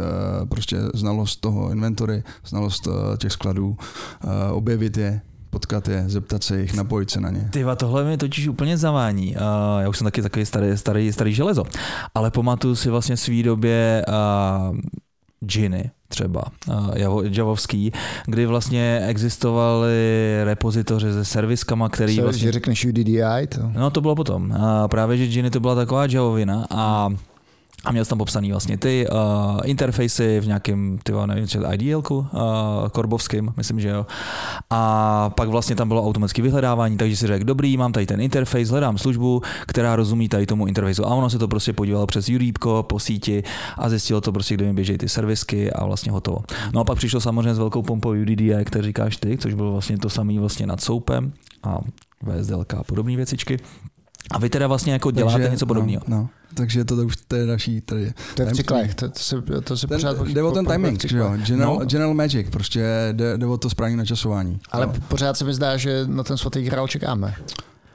[0.50, 3.78] prostě znalost toho inventory, znalost uh, těch skladů,
[4.52, 7.50] objevit je, potkat je, zeptat se jich, napojit se na ně.
[7.52, 9.36] Tyva, tohle mi totiž úplně zavání.
[9.80, 11.64] Já už jsem taky takový starý, starý, starý železo.
[12.16, 14.06] Ale pamatuju si vlastně svý době
[15.46, 16.44] džiny třeba
[17.32, 17.92] javovský,
[18.26, 19.92] kdy vlastně existovaly
[20.44, 22.52] repozitoře se serviskama, který Co, vlastně...
[22.52, 23.48] řekneš UDDI?
[23.50, 23.72] To?
[23.74, 24.52] No to bylo potom.
[24.52, 27.10] A právě, že Giny to byla taková javovina a
[27.86, 29.18] a měl jsem tam popsaný vlastně ty uh,
[29.64, 32.28] interfejsy v nějakém, ty nevím, třeba IDLku uh,
[32.92, 34.06] korbovským, myslím, že jo.
[34.70, 38.72] A pak vlastně tam bylo automatické vyhledávání, takže si řekl, dobrý, mám tady ten interface,
[38.72, 41.06] hledám službu, která rozumí tady tomu interfejsu.
[41.06, 43.44] A ono se to prostě podívalo přes Jurípko po síti
[43.78, 46.38] a zjistilo to prostě, kde mi běží ty servisky a vlastně hotovo.
[46.74, 49.98] No a pak přišlo samozřejmě s velkou pompou UDDI, který říkáš ty, což bylo vlastně
[49.98, 51.80] to samé vlastně nad soupem a
[52.24, 53.58] VSDLK a podobné věcičky.
[54.32, 56.02] A vy teda vlastně jako děláte Takže, něco podobného.
[56.08, 56.30] No, no.
[56.54, 58.14] Takže to, to už to je další tady.
[58.36, 60.28] To je v cyklech, to, to, se, to se ten, pořád...
[60.28, 61.34] Jde o ten timing, že jo?
[61.46, 61.86] General, no.
[61.86, 64.60] General Magic, prostě jde, jde o to správné načasování.
[64.72, 64.94] Ale no.
[65.08, 67.36] pořád se mi zdá, že na ten svatý grál čekáme.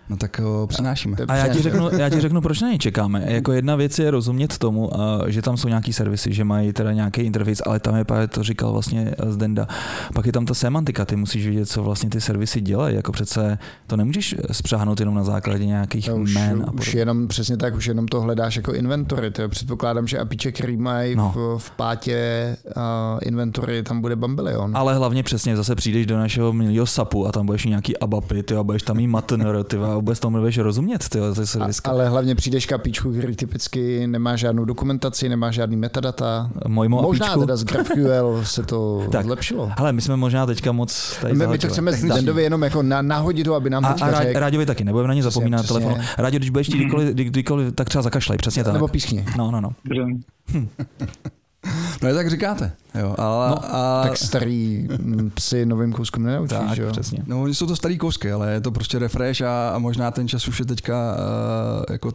[0.09, 1.17] No tak ho přinášíme.
[1.29, 3.25] A já ti, řeknu, já ti řeknu, proč na něj čekáme.
[3.27, 4.91] Jako jedna věc je rozumět tomu,
[5.27, 8.43] že tam jsou nějaký servisy, že mají teda nějaký interface, ale tam je právě to
[8.43, 9.67] říkal vlastně Zdenda.
[10.15, 12.97] Pak je tam ta semantika, ty musíš vidět, co vlastně ty servisy dělají.
[12.97, 16.65] Jako přece to nemůžeš spřáhnout jenom na základě nějakých no, už, men.
[16.69, 19.31] A už jenom přesně tak, už jenom to hledáš jako inventory.
[19.31, 21.33] To předpokládám, že APIče, který mají no.
[21.37, 22.83] v, v, pátě uh,
[23.23, 24.77] inventory, tam bude bambilion.
[24.77, 28.57] Ale hlavně přesně zase přijdeš do našeho milého SAPu a tam budeš nějaký abapy, ty
[28.57, 31.09] a budeš tam mít matner, ty vůbec tomu nebudeš rozumět.
[31.09, 36.51] Tyjo, to a, ale hlavně přijdeš kapíčku, který typicky nemá žádnou dokumentaci, nemá žádný metadata.
[36.69, 37.41] Mojmo možná apíčku.
[37.41, 39.71] teda z GraphQL se to tak, zlepšilo.
[39.77, 43.03] Ale my jsme možná teďka moc tady my, my to chceme Zdendovi jenom jako na,
[43.03, 44.37] nahodit aby nám a, a řek.
[44.37, 46.05] Ráďovi taky, nebudeme na ně zapomínat přesně, telefon.
[46.19, 48.73] Rádio, když budeš kdykoliv, kdykoliv, tak třeba zakašlej, přesně tak.
[48.73, 49.25] Nebo pískni.
[49.37, 49.71] No, no, no.
[50.53, 50.69] Hm.
[52.03, 52.73] No je tak říkáte.
[53.01, 54.09] Jo, ale, no, ale...
[54.09, 54.89] Tak starý
[55.35, 56.91] psy novým kouskům nenaučíš, tak, jo?
[56.93, 57.19] přesně.
[57.27, 60.29] No oni jsou to starý kousky, ale je to prostě refresh a, a možná ten
[60.29, 62.13] čas už je teďka uh, jako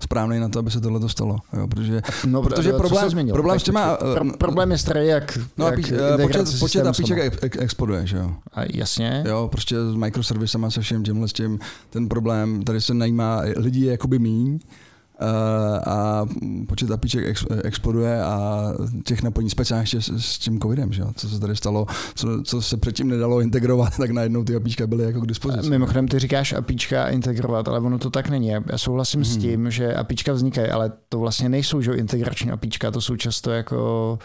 [0.00, 1.38] správný na to, aby se tohle dostalo.
[1.52, 3.96] Jo, protože, no, protože problém, změnil, problém s těma...
[3.96, 8.30] Pro, problém je starý, jak, no, jak apíč, počet, počet apíček ex, exploduje, že jo?
[8.52, 9.24] A jasně.
[9.28, 11.58] Jo, prostě s microservisama se všem tímhle s tím,
[11.90, 14.93] ten problém, tady se najímá lidi jakoby míň, Eh,
[15.86, 16.26] a
[16.68, 18.64] počet apíček ex, exploduje a
[19.04, 21.08] těch napojení speciálně ještě s, s tím covidem, že jo?
[21.16, 25.04] co se tady stalo, co, co se předtím nedalo integrovat, tak najednou ty apíčka byly
[25.04, 25.70] jako k dispozici.
[25.70, 28.48] Mimochodem ty říkáš apíčka integrovat, ale ono to tak není.
[28.48, 29.24] Já souhlasím hmm.
[29.24, 33.50] s tím, že apíčka vznikají, ale to vlastně nejsou že integrační apíčka, to jsou často
[33.50, 34.18] jako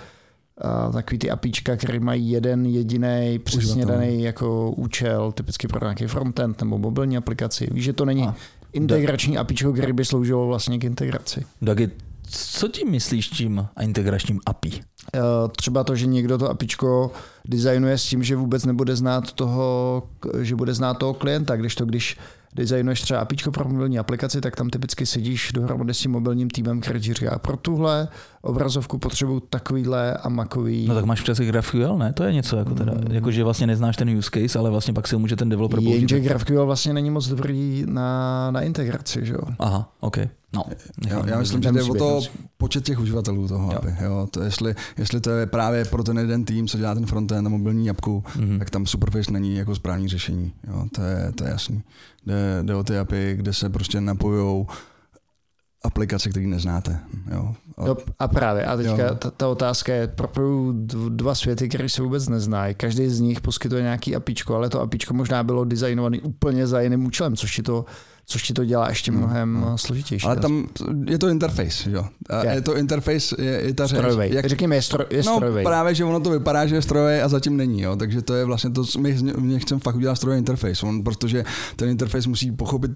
[0.62, 6.08] a takový ty apíčka, které mají jeden jediný přesně daný jako účel, typicky pro nějaký
[6.08, 7.67] frontend nebo mobilní aplikaci.
[7.71, 8.36] Víš, že to není a
[8.73, 11.45] integrační da- API, který by sloužilo vlastně k integraci.
[11.62, 11.89] Dagi,
[12.29, 14.71] co tím myslíš tím integračním API?
[15.15, 15.19] Eh,
[15.55, 17.12] třeba to, že někdo to APIčko
[17.45, 20.03] designuje s tím, že vůbec nebude znát toho,
[20.41, 22.17] že bude znát toho klienta, když to, když
[22.55, 26.82] designuješ třeba APIčko pro mobilní aplikaci, tak tam typicky sedíš dohromady s tím mobilním týmem,
[26.82, 28.08] který říká, pro tuhle
[28.41, 30.88] obrazovku potřebuju takovýhle a makový.
[30.88, 32.13] No tak máš přesně GraphQL, ne?
[32.13, 33.12] To je něco jako teda, mm.
[33.12, 35.95] jako že vlastně neznáš ten use case, ale vlastně pak si může ten developer použít.
[35.95, 39.41] Jenže GraphQL vlastně není moc dobrý na, na integraci, že jo?
[39.60, 40.17] Aha, OK.
[40.54, 40.63] No,
[41.08, 42.21] já, já myslím, že jde o to
[42.58, 43.78] počet těch uživatelů toho jo.
[43.78, 44.04] API.
[44.04, 44.28] Jo.
[44.32, 47.49] To jestli, jestli to je právě pro ten jeden tým, co dělá ten frontend na
[47.49, 48.60] mobilní apku, mm-hmm.
[48.60, 50.54] tak tam Superfish není jako správný řešení.
[50.67, 50.86] Jo.
[50.95, 51.84] To, je, to je jasný.
[52.25, 54.67] Jde, jde o ty API, kde se prostě napojou
[55.84, 57.00] aplikace, které neznáte.
[57.32, 57.56] Jo.
[57.78, 60.74] A, no, a právě, a teďka ta, ta otázka je, propoju
[61.10, 62.76] dva světy, které se vůbec neznají.
[62.76, 67.06] Každý z nich poskytuje nějaký apíčko, ale to apíčko možná bylo designované úplně za jiným
[67.06, 67.86] účelem, což ti to
[68.30, 69.78] což ti to dělá ještě hmm, mnohem hmm.
[69.78, 70.26] složitější.
[70.26, 70.68] Ale tam
[71.08, 72.06] je to interface, jo.
[72.30, 72.52] A je.
[72.52, 74.00] je to interface, je, je ta řeč.
[74.20, 77.30] Jak, Řekněme, je, stro, je no, právě, že ono to vypadá, že je strojový a
[77.30, 77.96] zatím není, jo.
[77.96, 81.44] Takže to je vlastně to, my mě chceme fakt udělat strojový interface, on, protože
[81.76, 82.92] ten interface musí pochopit,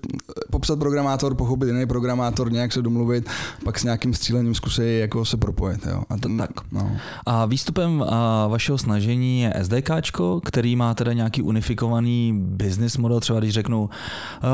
[0.51, 3.29] popsat programátor, pochopit jiný programátor, nějak se domluvit,
[3.63, 6.03] pak s nějakým střílením zkusí jako se propojit, jo.
[6.09, 6.51] A ten, tak.
[6.71, 6.91] No.
[7.25, 13.39] A výstupem a vašeho snažení je SDKčko, který má teda nějaký unifikovaný business model, třeba
[13.39, 13.89] když řeknu,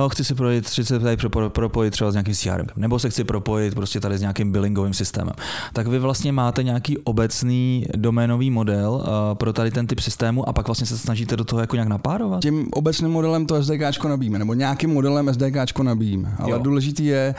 [0.07, 3.75] chci si projít chci se tady propojit třeba s nějakým CRM, nebo se chci propojit
[3.75, 5.33] prostě tady s nějakým billingovým systémem,
[5.73, 9.03] tak vy vlastně máte nějaký obecný doménový model uh,
[9.33, 12.41] pro tady ten typ systému a pak vlastně se snažíte do toho jako nějak napárovat?
[12.41, 16.35] Tím obecným modelem to SDK nabíjíme, nebo nějakým modelem SDK nabíjíme.
[16.39, 16.59] Ale jo.
[16.59, 17.35] důležitý je,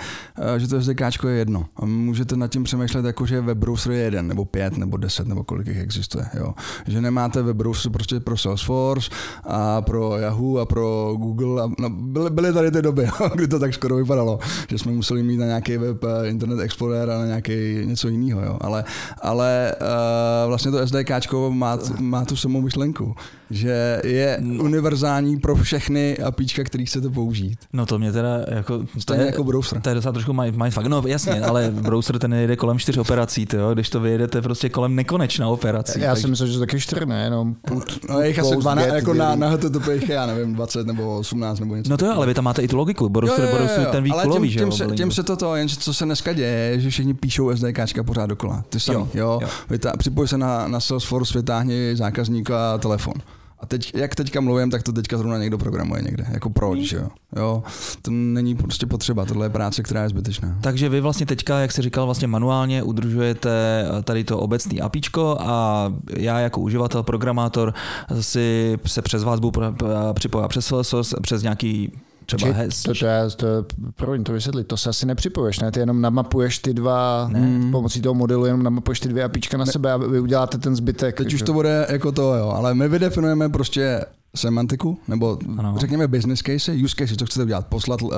[0.56, 1.66] eh, že to SDK je jedno.
[1.76, 5.26] A můžete nad tím přemýšlet, jako že web browser je jeden, nebo pět, nebo deset,
[5.26, 6.26] nebo kolik jich existuje.
[6.34, 6.54] Jo.
[6.86, 9.10] Že nemáte web browser prostě pro Salesforce
[9.44, 11.62] a pro Yahoo a pro Google.
[11.62, 15.22] A, no, byly, byly tady ty doby, kdy to tak skoro vypadalo, že jsme museli
[15.22, 17.52] mít na nějaký web eh, Internet Explorer a na nějaký
[17.84, 18.58] něco jiného, jo.
[18.60, 18.84] Ale,
[19.22, 23.14] ale uh, vlastně to SDK má, má tu samou myšlenku,
[23.50, 24.64] že je no.
[24.64, 27.58] univerzální pro všechny APIčka, který chcete použít.
[27.72, 28.84] No to mě teda jako...
[29.04, 29.80] To je jako browser.
[29.80, 30.86] To je docela trošku mindfuck.
[30.86, 34.96] No jasně, ale browser ten jede kolem čtyř operací, tyjo, když to vyjedete prostě kolem
[34.96, 36.00] nekonečna operací.
[36.00, 36.22] Já tak...
[36.22, 37.98] si myslím, že to taky čtyři, ne, jenom put.
[38.08, 41.90] No, je asi 12, jako na, na HTTP, já nevím, 20 nebo 18 nebo něco.
[41.90, 43.86] No to jo, ale vy tam máte i tu logiku, browser, jo, jo, jo, browser
[43.86, 44.72] ten výkolový, že jo?
[44.72, 48.64] Se, tím se toto, jenže co se dneska děje, že všichni píšou SDKčka pořád dokola.
[48.68, 49.08] Ty samý, jo.
[49.14, 49.38] jo.
[49.42, 49.48] jo.
[49.70, 53.14] Vytá, připoj se na, na Salesforce, vytáhni zákazníka telefon.
[53.60, 56.26] A teď, jak teďka mluvím, tak to teďka zrovna někdo programuje někde.
[56.30, 57.08] Jako proč, jo?
[57.36, 57.62] jo?
[58.02, 60.58] To není prostě potřeba, tohle je práce, která je zbytečná.
[60.60, 63.50] Takže vy vlastně teďka, jak jsi říkal, vlastně manuálně udržujete
[64.04, 67.74] tady to obecný apíčko a já jako uživatel, programátor
[68.20, 69.62] si se přes vás budu
[70.12, 71.92] připojit přes Salesforce, přes nějaký
[72.26, 72.82] třeba hez.
[72.82, 73.46] To, to, je, to,
[73.94, 75.72] promiň, to vysvětlit, to se asi nepřipoješ, ne?
[75.72, 77.70] Ty jenom namapuješ ty dva, ne.
[77.70, 79.72] pomocí toho modelu jenom namapuješ ty dvě apíčka na ne.
[79.72, 81.16] sebe a vy uděláte ten zbytek.
[81.16, 84.04] Teď už to bude jako to, jo, ale my vydefinujeme prostě
[84.36, 85.74] semantiku, nebo ano.
[85.78, 88.10] řekněme business case, use case, co chcete udělat, poslat, uh,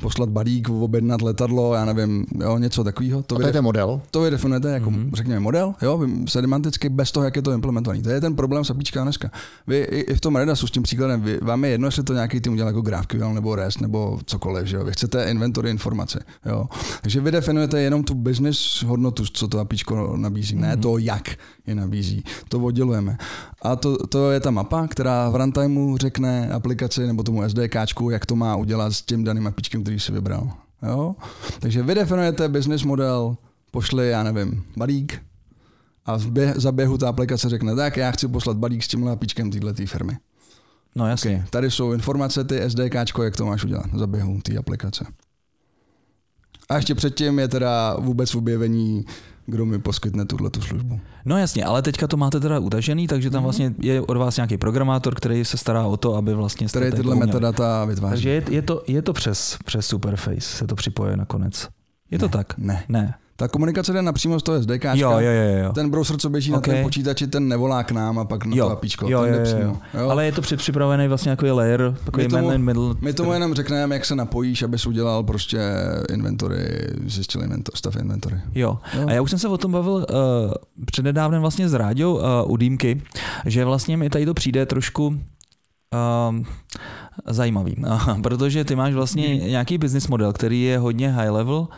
[0.00, 3.22] poslat balík, objednat letadlo, já nevím, jo, něco takového.
[3.22, 4.00] To, to je ten model?
[4.10, 5.10] To vy definujete jako, mm-hmm.
[5.14, 8.02] řekněme, model, jo, semanticky, bez toho, jak je to implementovaný.
[8.02, 9.30] To je ten problém sapíčka dneska.
[9.66, 12.12] Vy i, i v tom Redasu s tím příkladem, vy, vám je jedno, jestli to
[12.12, 14.84] nějaký tým udělal jako GraphQL nebo REST nebo cokoliv, že jo.
[14.84, 16.68] Vy chcete inventory informace, jo.
[17.02, 20.60] Takže vy definujete jenom tu business hodnotu, co to apíčko nabízí, mm-hmm.
[20.60, 20.80] ne mhm.
[20.80, 21.36] to, jak
[21.66, 22.24] je nabízí.
[22.48, 23.16] To oddělujeme.
[23.62, 28.26] A to, to je ta mapa, která v runtimeu řekne aplikaci nebo tomu SDKčku, jak
[28.26, 30.50] to má udělat s tím daným apíčkem, který si vybral.
[30.82, 31.14] Jo?
[31.60, 33.36] Takže vy definujete business model,
[33.70, 35.22] pošli, já nevím, balík
[36.06, 39.12] a v běh, za běhu ta aplikace řekne, tak já chci poslat balík s tímhle
[39.12, 40.16] apíčkem této firmy.
[40.94, 41.36] No jasně.
[41.36, 41.46] Okay.
[41.50, 45.06] Tady jsou informace, ty SDKčko, jak to máš udělat za běhu té aplikace.
[46.68, 49.04] A ještě předtím je teda vůbec objevení
[49.46, 51.00] kdo mi poskytne tuhle tu službu.
[51.24, 53.44] No jasně, ale teďka to máte teda utažený, takže tam mhm.
[53.44, 56.66] vlastně je od vás nějaký programátor, který se stará o to, aby vlastně...
[56.66, 58.12] Který tyhle metadata vytváří.
[58.12, 61.68] Takže je, je, to, je to přes, přes Superface, se to připoje nakonec.
[62.10, 62.58] Je to tak?
[62.58, 62.84] Ne.
[62.88, 63.14] Ne.
[63.42, 64.84] Ta komunikace jde napřímo z toho SDK.
[64.84, 65.72] Jo, jo, jo, jo.
[65.72, 66.70] Ten browser, co běží okay.
[66.70, 68.66] na ten počítači, ten nevolá k nám a pak na jo.
[68.66, 69.08] to apíčko.
[69.08, 69.76] Jo, jo, jo, jo.
[69.94, 70.10] jo.
[70.10, 72.94] Ale je to předpřipravený vlastně jako je layer, takový my tomu, man middle.
[73.00, 75.60] My tomu jenom řekneme, jak se napojíš, abys udělal prostě
[76.12, 78.40] inventory, zjistil inventory, stav inventory.
[78.54, 78.78] Jo.
[78.94, 79.06] jo.
[79.08, 80.04] A já už jsem se o tom bavil uh,
[80.86, 83.02] přednedávnem vlastně s Ráďou uh, u Dýmky,
[83.46, 85.16] že vlastně mi tady to přijde trošku uh,
[87.26, 87.76] zajímavý,
[88.22, 91.68] protože ty máš vlastně nějaký business model, který je hodně high level,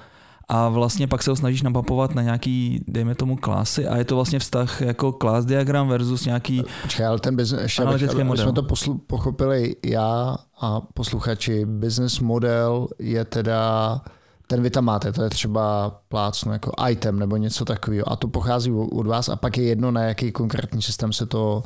[0.48, 4.14] a vlastně pak se ho snažíš napapovat na nějaký, dejme tomu, klasy a je to
[4.14, 8.44] vlastně vztah jako class diagram versus nějaký Počkej, ale ten business, ještě abych, aby model.
[8.44, 14.00] jsme to poslu, pochopili já a posluchači, business model je teda
[14.46, 18.28] ten vy tam máte, to je třeba plácnu jako item nebo něco takového a to
[18.28, 21.62] pochází od vás a pak je jedno, na jaký konkrétní systém se to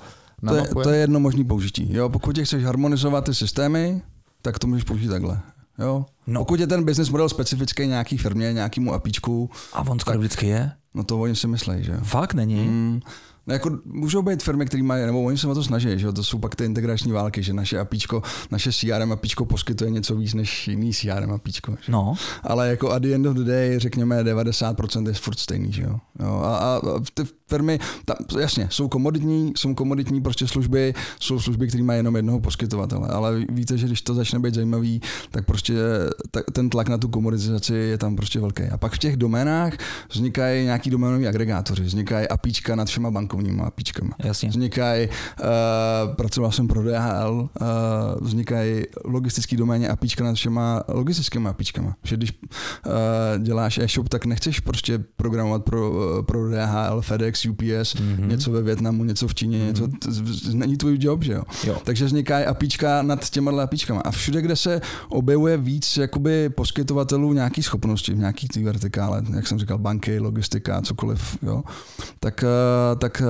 [0.47, 1.93] to je, to je jedno možný použití.
[1.93, 4.03] Jo, pokud chceš harmonizovat ty systémy,
[4.43, 5.41] tak to můžeš použít takhle.
[5.79, 6.07] Jo?
[6.27, 6.41] No.
[6.41, 9.51] Pokud je ten business model specifický nějaký firmě, nějakému apíčku.
[9.73, 10.73] A on skoro vždycky je?
[10.95, 11.99] No to oni si myslí, že jo.
[12.03, 12.69] Fakt není?
[12.69, 13.01] Mm,
[13.49, 16.25] No jako můžou být firmy, které mají, nebo oni se o to snaží, že to
[16.25, 20.69] jsou pak ty integrační války, že naše apíčko, naše CRM apíčko poskytuje něco víc než
[20.69, 21.77] jiný CRM apíčko.
[21.87, 21.93] Že?
[21.93, 22.15] No.
[22.43, 25.99] Ale jako at the end of the day, řekněme, 90% je furt stejný, že jo.
[26.21, 26.81] jo a, a,
[27.15, 32.17] ty firmy, tam, jasně, jsou komoditní, jsou komoditní prostě služby, jsou služby, které mají jenom
[32.17, 35.75] jednoho poskytovatele, ale víte, že když to začne být zajímavý, tak prostě
[36.31, 38.63] ta, ten tlak na tu komoditizaci je tam prostě velký.
[38.63, 39.73] A pak v těch doménách
[40.13, 44.15] vznikají nějaký doménový agregátoři, vznikají apíčka nad všema bankovníma apíčkama.
[44.25, 44.49] Jasně.
[44.49, 51.97] Vznikají, uh, pracoval jsem pro DHL, uh, vznikají logistický doméně apíčka nad všema logistickými apíčkama.
[52.05, 57.63] Že když uh, děláš e-shop, tak nechceš prostě programovat pro, uh, pro DHL, FedEx, UPS,
[57.63, 58.27] mm-hmm.
[58.27, 59.67] něco ve Větnamu, něco v Číně, mm-hmm.
[59.67, 61.43] něco, t- není tvůj job, že jo?
[61.65, 61.79] jo.
[61.85, 64.01] Takže vzniká apíčka nad těma apíčkama.
[64.01, 69.47] A všude, kde se objevuje víc jakoby poskytovatelů nějaký schopnosti, v nějaký té vertikále, jak
[69.47, 71.63] jsem říkal, banky, logistika, cokoliv, jo,
[72.21, 73.28] tak, eh, tak eh,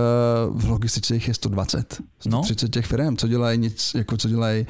[0.50, 2.02] v logistice jich je 120.
[2.20, 2.68] 130 no.
[2.68, 4.66] těch firm, co dělají nic, jako co dělají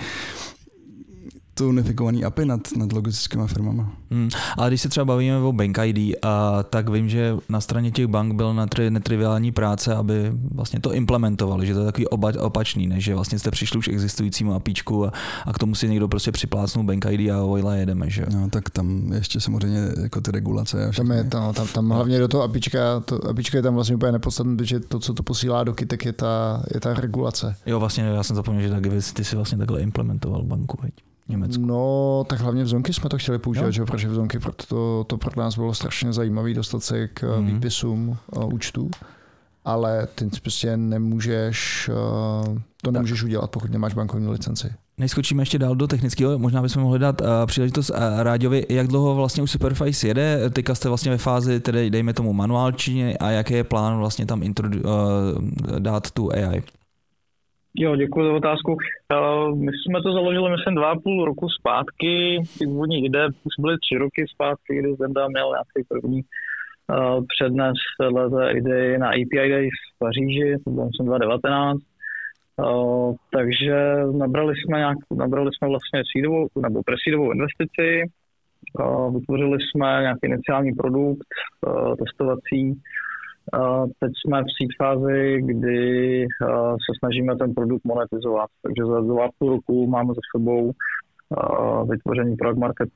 [1.59, 3.92] to unifikovaný API nad, nad logistickými firmama.
[4.11, 4.29] Hmm.
[4.57, 8.07] Ale když se třeba bavíme o Bank ID, a, tak vím, že na straně těch
[8.07, 12.87] bank byl natri, netriviální práce, aby vlastně to implementovali, že to je takový oba, opačný,
[12.87, 15.12] než že vlastně jste přišli už k existujícímu APIčku a,
[15.44, 18.71] a k tomu si někdo prostě připlácnul Bank ID a ojla jedeme, že No tak
[18.71, 20.87] tam ještě samozřejmě jako ty regulace.
[20.87, 23.97] A tam, je, tam, tam, tam hlavně do toho APIčka, to APIčka je tam vlastně
[23.97, 27.57] úplně nepodstatné, protože to, co to posílá do kytek, je ta, je ta regulace.
[27.66, 28.83] Jo, vlastně já jsem zapomněl, že tak
[29.14, 30.79] ty si vlastně takhle implementoval banku.
[30.83, 31.08] Veď.
[31.29, 31.67] Německu?
[31.67, 33.85] No, tak hlavně v Zonky jsme to chtěli používat, že?
[33.85, 34.38] protože v Zonky
[34.69, 37.47] to, to pro nás bylo strašně zajímavé dostat se k mm.
[37.47, 38.91] výpisům uh, účtů,
[39.64, 41.91] ale ty prostě nemůžeš,
[42.49, 44.73] uh, to nemůžeš udělat, pokud nemáš bankovní licenci.
[44.99, 49.14] Neskočíme ještě dál do technického, možná bychom mohli dát uh, příležitost uh, Ráďovi, jak dlouho
[49.14, 53.55] vlastně už Superface jede, teďka jste vlastně ve fázi, tedy dejme tomu manuálčině a jaký
[53.55, 56.62] je plán vlastně tam introdu- uh, dát tu AI?
[57.75, 58.73] Jo, děkuji za otázku.
[58.73, 62.39] Uh, my jsme to založili, myslím, dva a půl roku zpátky.
[62.59, 67.77] Ty původní ide už byly tři roky zpátky, kdy Zenda měl nějaký první uh, přednes
[68.01, 71.79] této idei na API Day v Paříži, to bylo myslím 2019.
[72.57, 73.77] Uh, takže
[74.19, 78.03] nabrali jsme, nějak, nabrali jsme vlastně seedovou, nebo presídovou investici,
[79.15, 81.29] vytvořili jsme nějaký iniciální produkt
[81.99, 82.81] testovací,
[84.01, 85.81] Teď jsme v seed fázi, kdy
[86.85, 88.51] se snažíme ten produkt monetizovat.
[88.63, 90.73] Takže za dva půl roku máme za sebou
[91.91, 92.89] vytvoření product market,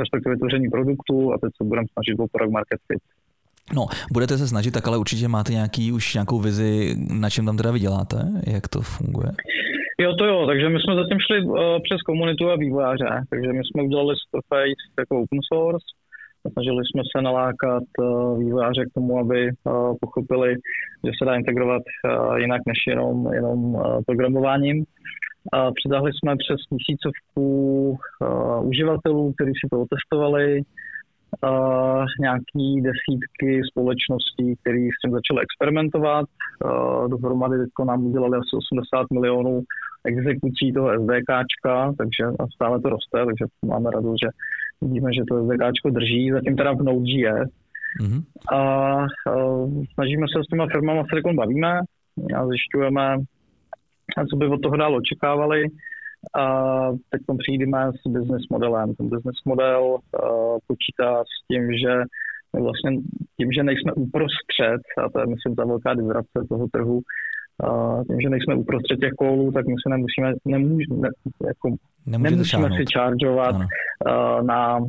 [0.00, 3.02] respektive vytvoření produktu a teď se budeme snažit o product market fit.
[3.76, 7.56] No, budete se snažit, tak ale určitě máte nějaký už nějakou vizi, na čem tam
[7.56, 9.30] teda vyděláte, jak to funguje?
[10.00, 11.54] Jo, to jo, takže my jsme zatím šli uh,
[11.86, 15.86] přes komunitu a vývojáře, takže my jsme udělali Surface jako open source,
[16.50, 19.52] Snažili jsme se nalákat eh, vývojáře k tomu, aby eh,
[20.00, 20.54] pochopili,
[21.04, 24.84] že se dá integrovat eh, jinak než jenom, jenom programováním.
[25.74, 27.98] Přitáhli jsme přes tisícovku
[28.62, 30.62] uživatelů, kteří si to otestovali,
[32.20, 36.26] nějaký desítky společností, které s tím začaly experimentovat.
[37.10, 39.62] Dohromady nám udělali asi 80 milionů
[40.04, 42.24] exekucí toho SDKčka, takže
[42.54, 44.28] stále to roste, takže máme radost, že
[44.82, 47.48] Vidíme, že to SDKčko drží, zatím teda v Node.js.
[48.00, 48.22] Mm-hmm.
[48.52, 49.06] A, a
[49.94, 51.80] snažíme se s těma firmama Silicon bavíme
[52.36, 53.16] a zjišťujeme,
[54.30, 55.64] co by od toho dál očekávali.
[56.36, 56.44] A
[57.10, 58.94] teď přijdeme s business modelem.
[58.94, 61.92] Ten business model uh, počítá s tím, že
[62.60, 62.90] vlastně
[63.36, 67.00] tím, že nejsme uprostřed, a to je myslím ta velká disrupce toho trhu,
[67.68, 71.08] uh, tím, že nejsme uprostřed těch kolů, tak my se nemusíme, nemůž, ne,
[71.46, 71.68] jako
[72.06, 74.88] Nemůžete nemusíme si chargeovat uh, na uh,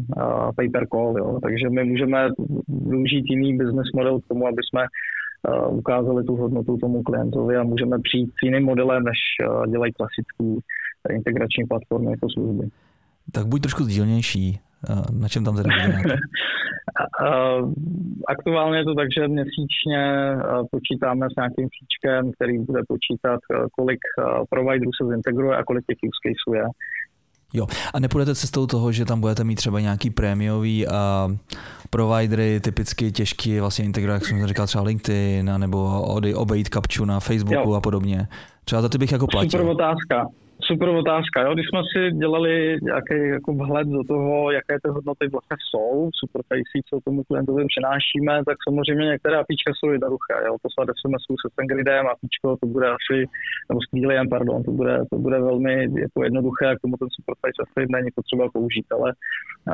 [0.55, 1.39] paper call, jo.
[1.43, 2.29] takže my můžeme
[2.67, 7.63] využít jiný business model k tomu, aby jsme uh, ukázali tu hodnotu tomu klientovi a
[7.63, 10.65] můžeme přijít s jiným modelem, než uh, dělají klasický
[11.13, 12.67] integrační platformy jako služby.
[13.31, 14.59] Tak buď trošku sdílnější.
[15.19, 15.69] Na čem tam teda
[18.27, 20.01] Aktuálně je to tak, že měsíčně
[20.71, 23.39] počítáme s nějakým příčkem, který bude počítat,
[23.71, 23.99] kolik
[24.49, 26.65] providerů se zintegruje a kolik těch use caseů je.
[27.53, 31.27] Jo, a nepůjdete cestou toho, že tam budete mít třeba nějaký prémiový a
[31.89, 36.01] providery, typicky těžký vlastně integrovat, jak jsem říkal, třeba LinkedIn, nebo
[36.35, 37.73] obejít kapču na Facebooku jo.
[37.73, 38.27] a podobně.
[38.65, 39.49] Třeba za ty bych jako platil.
[39.49, 40.27] Super otázka.
[40.67, 41.41] Super otázka.
[41.41, 41.53] Jo?
[41.53, 46.79] Když jsme si dělali nějaký jako vhled do toho, jaké ty hodnoty vlastně jsou, superfacey,
[46.89, 50.35] co tomu klientovi přinášíme, tak samozřejmě některé apíčka jsou jednoduché.
[50.45, 50.53] Jo?
[50.65, 53.17] Poslat SMS se SendGridem, apíčko, to bude asi,
[53.69, 55.73] nebo s Quiliem, pardon, to bude, to bude velmi
[56.05, 59.09] jako jednoduché, k tomu ten superface asi není potřeba použít, ale,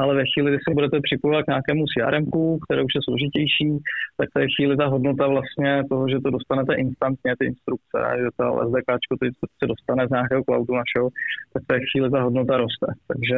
[0.01, 2.25] ale ve chvíli, kdy se budete připojovat k nějakému CRM,
[2.65, 3.69] které už je složitější,
[4.17, 8.45] tak je chvíli ta hodnota vlastně toho, že to dostanete instantně, ty instrukce, že to
[8.67, 11.09] SDK ty instrukce dostane z nějakého cloudu našeho,
[11.53, 12.87] tak té chvíli ta hodnota roste.
[13.07, 13.37] Takže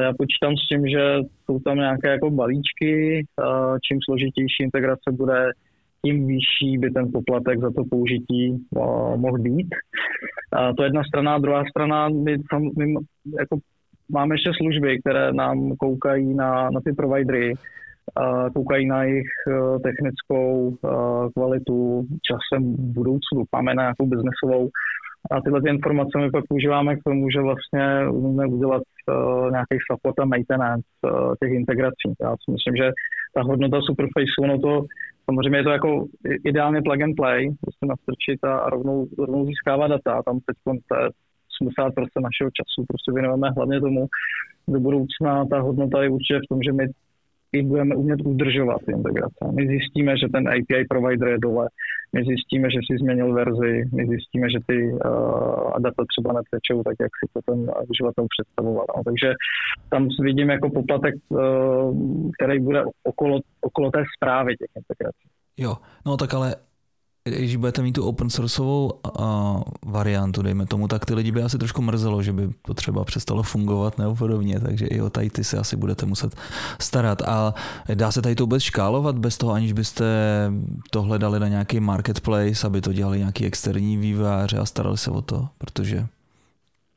[0.00, 1.02] já počítám s tím, že
[1.44, 3.24] jsou tam nějaké jako balíčky,
[3.84, 5.50] čím složitější integrace bude,
[6.04, 8.66] tím vyšší by ten poplatek za to použití
[9.16, 9.68] mohl být.
[10.56, 12.94] Uh, to je jedna strana, druhá strana, my, tam, my
[13.38, 13.56] jako
[14.08, 17.54] máme ještě služby, které nám koukají na, na ty providery,
[18.54, 20.88] koukají na jejich e, technickou e,
[21.32, 24.68] kvalitu, časem v budoucnu, máme na nějakou biznesovou
[25.30, 29.76] a tyhle ty informace my pak používáme k tomu, že vlastně umíme udělat uh, nějaký
[29.90, 32.08] support a maintenance uh, těch integrací.
[32.20, 32.90] Já si myslím, že
[33.34, 34.84] ta hodnota Superfaceu, no to
[35.24, 36.06] samozřejmě je to jako
[36.44, 40.22] ideálně plug and play, prostě nastrčit a rovnou, rovnou získávat data.
[40.22, 44.06] Tam teď 80% našeho času prostě věnujeme hlavně tomu.
[44.68, 46.86] Do budoucna ta hodnota je určitě v tom, že my
[47.52, 49.42] i budeme umět udržovat integrace.
[49.54, 51.68] My zjistíme, že ten API provider je dole,
[52.12, 54.98] my zjistíme, že si změnil verzi, my zjistíme, že ty uh,
[55.78, 58.86] data třeba netečou tak, jak si to ten uživatel představoval.
[58.96, 59.02] No.
[59.04, 59.28] Takže
[59.90, 65.26] tam vidím jako poplatek, uh, který bude okolo, okolo té zprávy těch integrací.
[65.56, 65.74] Jo,
[66.06, 66.54] no tak ale
[67.24, 71.58] když budete mít tu open sourceovou uh, variantu, dejme tomu, tak ty lidi by asi
[71.58, 75.44] trošku mrzelo, že by to třeba přestalo fungovat nebo podobně, takže i o tady ty
[75.44, 76.34] se asi budete muset
[76.80, 77.22] starat.
[77.22, 77.54] A
[77.94, 80.04] dá se tady to vůbec škálovat bez toho, aniž byste
[80.90, 85.22] to hledali na nějaký marketplace, aby to dělali nějaký externí vývojáři a starali se o
[85.22, 86.06] to, protože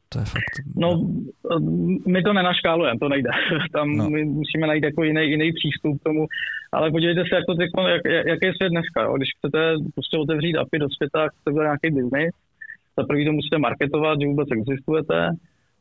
[0.09, 0.55] to je fakt.
[0.75, 0.89] No,
[2.07, 3.29] my to nenaškálujeme, to nejde.
[3.73, 4.09] Tam no.
[4.09, 6.27] my musíme najít jako jiný, jiný přístup k tomu,
[6.73, 7.53] ale podívejte se, jak to
[7.95, 9.01] jak, jaký je svět dneska.
[9.03, 9.13] Jo?
[9.17, 9.59] Když chcete
[9.95, 12.33] prostě otevřít API do světa, chcete udělat nějaký biznis,
[12.97, 15.29] za prvý to musíte marketovat, že vůbec existujete,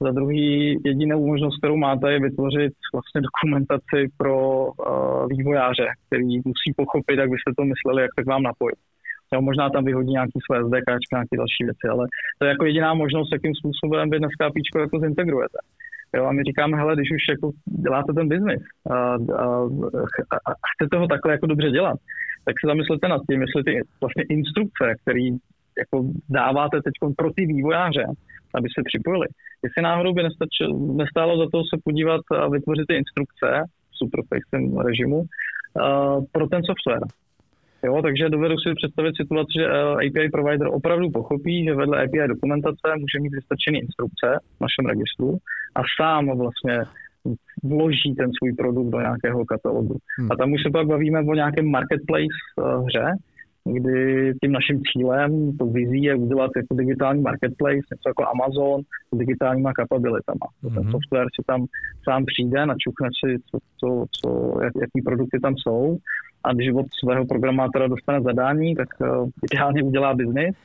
[0.01, 4.36] za druhý jedinou možnost, kterou máte, je vytvořit vlastně dokumentaci pro
[4.66, 8.78] uh, vývojáře, který musí pochopit, jak byste to mysleli, jak se k vám napojit.
[9.34, 12.07] Jo, možná tam vyhodí nějaký své SDK, nějaké další věci, ale
[12.38, 15.59] to je jako jediná možnost, jakým způsobem vy dneska píčko jako zintegrujete.
[16.17, 17.51] Jo, a my říkáme, hele, když už jako
[17.85, 19.17] děláte ten biznis a, a,
[20.35, 21.99] a, a chcete ho takhle jako dobře dělat,
[22.45, 25.21] tak se zamyslete nad tím, jestli ty vlastně instrukce, které
[25.79, 25.97] jako
[26.29, 28.07] dáváte teď pro ty vývojáře,
[28.55, 29.27] aby se připojili,
[29.65, 33.49] jestli náhodou by nestačil, nestálo za to se podívat a vytvořit ty instrukce
[33.91, 37.07] v superfacem režimu uh, pro ten software.
[37.85, 42.29] Jo, takže dovedu si představit situaci, že eh, API provider opravdu pochopí, že vedle API
[42.29, 45.39] dokumentace může mít vystačené instrukce v našem registru
[45.75, 46.79] a sám vlastně
[47.64, 49.97] vloží ten svůj produkt do nějakého katalogu.
[50.18, 50.33] Hmm.
[50.33, 53.07] A tam už se pak bavíme o nějakém marketplace uh, hře,
[53.64, 58.81] kdy tím naším cílem, to vizí je udělat jako digitální marketplace, něco jako Amazon
[59.14, 60.47] s digitálníma kapabilitama.
[60.62, 60.75] Hmm.
[60.75, 61.66] Ten software si tam
[62.09, 64.29] sám přijde, načukne si, co, co, co,
[64.62, 65.97] jak, jaký produkty tam jsou
[66.45, 70.57] a když od svého programátora dostane zadání, tak uh, ideálně udělá biznis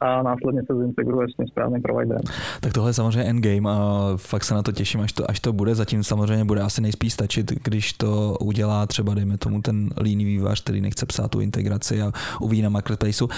[0.00, 2.22] a následně se zintegruje s tím správným providerem.
[2.60, 5.52] Tak tohle je samozřejmě endgame a fakt se na to těším, až to, až to
[5.52, 5.74] bude.
[5.74, 10.62] Zatím samozřejmě bude asi nejspíš stačit, když to udělá třeba, dejme tomu, ten líný vývář,
[10.62, 13.28] který nechce psát tu integraci a uvidí na marketplaceu.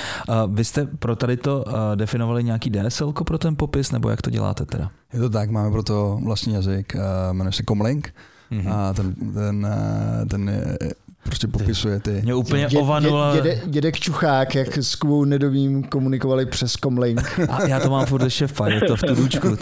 [0.49, 4.67] Vy jste pro tady to definovali nějaký DSL pro ten popis, nebo jak to děláte
[4.67, 4.91] teda?
[5.13, 6.97] Je to tak, máme pro to vlastní jazyk,
[7.33, 8.15] jmenuje se Comlink.
[8.53, 8.73] Mm-hmm.
[8.73, 9.69] A ten, ten,
[10.31, 10.51] ten
[11.25, 12.20] prostě popisuje ty.
[12.22, 13.35] Mě úplně dě, ovanula.
[13.35, 17.41] Dě, děde, dědek Čuchák, jak s Kubou Nedovým komunikovali přes Comlink.
[17.49, 19.57] A já to mám furt ještě v je to v tudučku.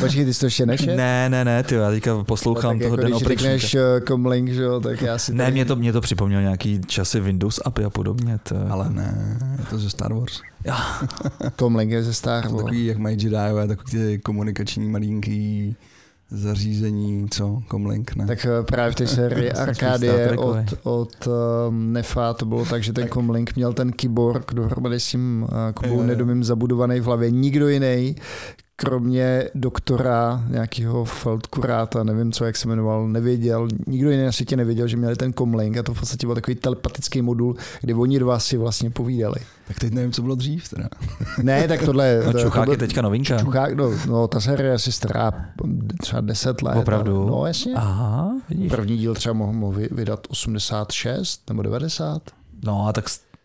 [0.00, 0.96] Počkej, ty jsi to ještě nešel?
[0.96, 4.48] Ne, ne, ne, ty, já teďka poslouchám no, toho jako, den Když řekneš uh, Comlink,
[4.48, 5.34] že jo, tak já si...
[5.34, 5.52] Ne, tady...
[5.52, 8.38] mě to, mě to připomnělo nějaký časy Windows API a podobně.
[8.42, 8.56] To...
[8.70, 10.40] Ale ne, je to ze Star Wars.
[10.64, 10.76] Ja.
[11.58, 12.56] Comlink je ze Star Wars.
[12.56, 15.76] Takový, jak mají Jediové, takový ty komunikační malinký
[16.32, 17.62] zařízení, co?
[17.70, 18.26] Comlink, ne?
[18.26, 21.28] Tak eh, právě v té sérii Arcadie od, od
[21.68, 25.48] um, Nefa to bylo tak, že ten Comlink měl ten keyboard dohromady s tím uh,
[25.74, 27.30] Kubou Nedomým zabudovaný v hlavě.
[27.30, 28.16] Nikdo jiný,
[28.84, 34.88] kromě doktora nějakého Feldkuráta, nevím co, jak se jmenoval, nevěděl, nikdo jiný na světě nevěděl,
[34.88, 38.38] že měli ten comlink a to v podstatě byl takový telepatický modul, kdy oni dva
[38.38, 39.36] si vlastně povídali.
[39.68, 40.88] Tak teď nevím, co bylo dřív teda.
[41.42, 42.22] Ne, tak tohle...
[42.26, 43.38] No, Čuchák to je teďka novinka.
[43.38, 45.32] Čuchák, no, no, ta série je asi stará
[46.00, 46.76] třeba 10 let.
[46.76, 47.26] Opravdu?
[47.26, 47.74] No, jasně.
[47.74, 48.70] Aha, vidíš.
[48.70, 52.22] První díl třeba mohl, mohl vydat 86 nebo 90.
[52.62, 53.04] No a tak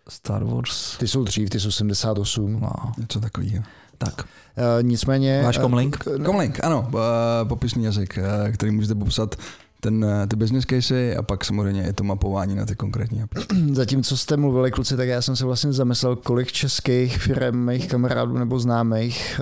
[0.10, 0.98] Star Wars.
[0.98, 2.60] Ty jsou dřív, ty jsou 78.
[2.60, 2.70] No.
[2.98, 3.64] Něco takového.
[3.98, 4.22] Tak.
[4.22, 5.42] Uh, nicméně...
[5.44, 5.98] Máš Comlink?
[6.08, 7.00] Uh, Comlink, ano, uh,
[7.48, 9.36] popisný jazyk, uh, který můžete popsat
[9.80, 13.62] ten, ty business casey a pak samozřejmě je to mapování na ty konkrétní aplikace.
[13.74, 18.38] Zatímco jste mluvili kluci, tak já jsem se vlastně zamyslel, kolik českých firm, mých kamarádů
[18.38, 19.42] nebo známých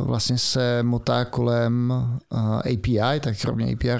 [0.00, 1.92] vlastně se motá kolem
[2.58, 3.90] API, tak kromě API,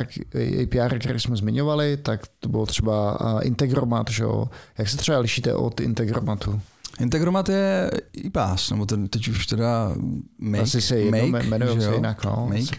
[0.62, 4.48] API, které jsme zmiňovali, tak to bylo třeba Integromat, že jo?
[4.78, 6.60] Jak se třeba lišíte od Integromatu?
[7.00, 9.92] Integromat je iPass, nebo ten, teď už teda
[10.38, 10.62] Make.
[10.62, 12.46] Asi se jedno, make, jmenují se jinak, no.
[12.48, 12.76] Make.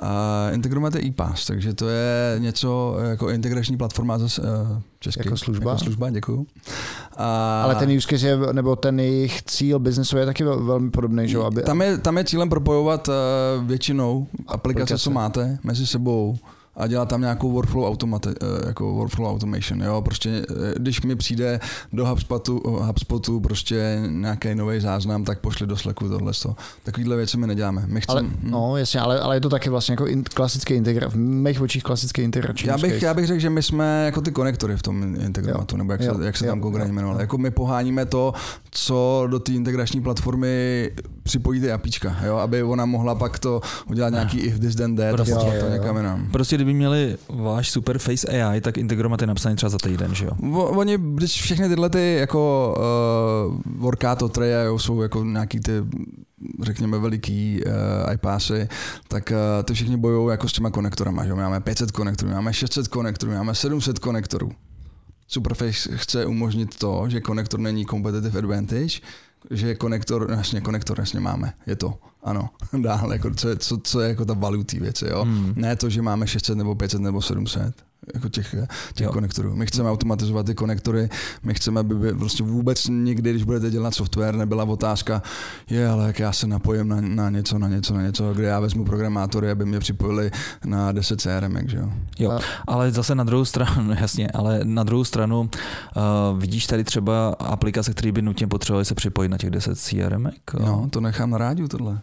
[0.00, 4.48] A Integromat je iPass, takže to je něco jako integrační platforma zase uh,
[5.00, 5.22] česky.
[5.24, 5.70] Jako služba?
[5.70, 6.46] Jako služba, děkuju.
[7.16, 7.62] A...
[7.62, 11.38] Ale ten use case je, nebo ten jejich cíl biznesu je taky velmi podobný, že?
[11.38, 11.62] Aby...
[11.62, 13.14] Tam, je, tam je cílem propojovat uh,
[13.66, 16.38] většinou aplikace, aplikace, co máte, mezi sebou
[16.78, 19.82] a dělat tam nějakou workflow, automati, eh, jako workflow automation.
[19.82, 20.02] Jo?
[20.02, 21.60] Prostě, eh, když mi přijde
[21.92, 26.32] do HubSpotu, HubSpotu prostě nějaký nový záznam, tak pošli do Slacku tohle.
[26.84, 27.82] Takovýhle věci my neděláme.
[27.86, 28.50] My chcem, ale, hm.
[28.50, 31.82] no jasně, ale, ale je to taky vlastně jako in, klasický integrace, v mých očích
[31.82, 32.68] klasický integrační.
[32.68, 35.92] Já bych, já bych řekl, že my jsme jako ty konektory v tom integramatu, nebo
[35.92, 37.20] jak jo, se, jak se jo, tam konkrétně jmenovalo.
[37.20, 38.32] Jako my poháníme to,
[38.70, 40.90] co do té integrační platformy
[41.22, 42.36] připojí ty apíčka, jo?
[42.36, 43.60] aby ona mohla pak to
[43.90, 46.28] udělat nějaký if this then that prostě, a to někam jinam.
[46.32, 50.30] Prostě kdyby měli váš Superface AI, tak Integromat je napsaný třeba za týden, že jo?
[50.52, 52.74] Oni, když všechny tyhle ty jako
[53.48, 55.72] uh, Workato, Treja, jsou jako nějaký ty
[56.62, 58.68] řekněme veliký uh, iPassy,
[59.08, 62.88] tak uh, ty všichni bojují jako s těma konektorama, že máme 500 konektorů, máme 600
[62.88, 64.50] konektorů, máme 700 konektorů.
[65.28, 69.00] Superface chce umožnit to, že konektor není competitive advantage,
[69.50, 72.48] že konektor, jasně konektor jasně máme, je to, ano,
[72.80, 75.24] dál, jako co, co, co je jako ta value té věci, jo.
[75.24, 75.52] Hmm.
[75.56, 77.84] Ne to, že máme 600 nebo 500 nebo 700,
[78.14, 78.54] jako těch,
[78.94, 79.56] těch konektorů.
[79.56, 81.08] My chceme automatizovat ty konektory,
[81.42, 85.22] my chceme, aby by prostě vůbec nikdy, když budete dělat software, nebyla otázka,
[85.70, 88.60] je, ale jak já se napojím na, na něco, na něco, na něco, kde já
[88.60, 90.30] vezmu programátory, aby mě připojili
[90.66, 91.90] na 10 CRM, že jo.
[92.18, 97.28] Jo, ale zase na druhou stranu, jasně, ale na druhou stranu uh, vidíš tady třeba
[97.38, 100.30] aplikace, které by nutně potřebovaly se připojit na těch 10 CRM?
[100.60, 102.00] No, to nechám na rádiu tohle.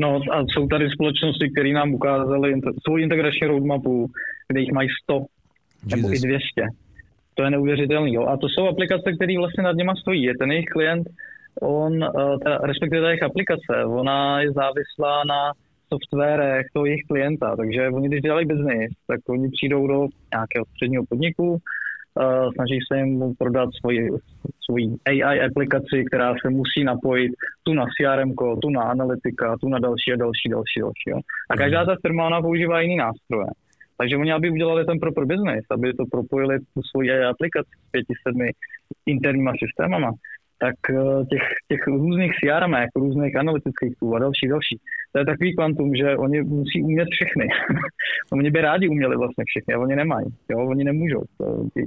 [0.00, 4.10] No a jsou tady společnosti, které nám ukázaly svou integrační roadmapu,
[4.48, 5.96] kde jich mají 100 Jesus.
[5.96, 6.62] nebo i 200.
[7.34, 8.14] To je neuvěřitelný.
[8.14, 8.26] Jo.
[8.26, 10.22] A to jsou aplikace, které vlastně nad něma stojí.
[10.22, 11.08] Je ten jejich klient,
[11.60, 12.08] on, eh,
[12.44, 15.52] ta, respektive ta jejich aplikace, ona je závislá na
[15.88, 17.56] softwarech toho jejich klienta.
[17.56, 22.98] Takže oni, když dělají biznis, tak oni přijdou do nějakého středního podniku, uh, snaží se
[22.98, 24.08] jim prodat svoji,
[24.64, 27.32] svoji AI aplikaci, která se musí napojit
[27.62, 31.10] tu na CRM, tu na analytika, tu na další a další, další, další.
[31.10, 31.18] Jo.
[31.50, 33.48] A každá ta firma ona používá jiný nástroje.
[33.98, 38.14] Takže oni, aby udělali ten proper business, aby to propojili tu svoji aplikaci s pěti,
[38.22, 38.48] sedmi
[39.06, 40.10] interníma systémama,
[40.58, 44.78] tak eh, těch, těch různých CRM, různých analytických tool a další, další,
[45.12, 47.46] to je takový kvantum, že oni musí umět všechny.
[48.32, 50.26] oni by rádi uměli vlastně všechny, a oni nemají.
[50.50, 50.58] Jo?
[50.58, 51.22] Oni nemůžou.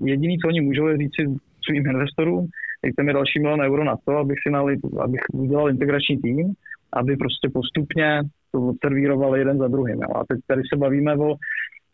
[0.06, 1.26] Jediný, co oni můžou, je říct si
[1.66, 2.48] svým investorům,
[2.84, 6.54] dejte mi další milion euro na to, abych, si nali, abych udělal integrační tým,
[6.94, 9.96] aby prostě postupně to odservírovali jeden za druhým.
[10.02, 10.10] Jo?
[10.16, 11.36] A teď tady se bavíme o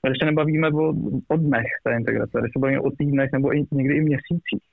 [0.02, 0.94] Tady se nebavíme o,
[1.28, 4.64] o dnech té integrace, tady se bavíme o týdnech nebo i, někdy i měsících.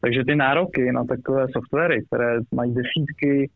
[0.00, 3.50] Takže ty nároky na takové softwary, které mají desítky,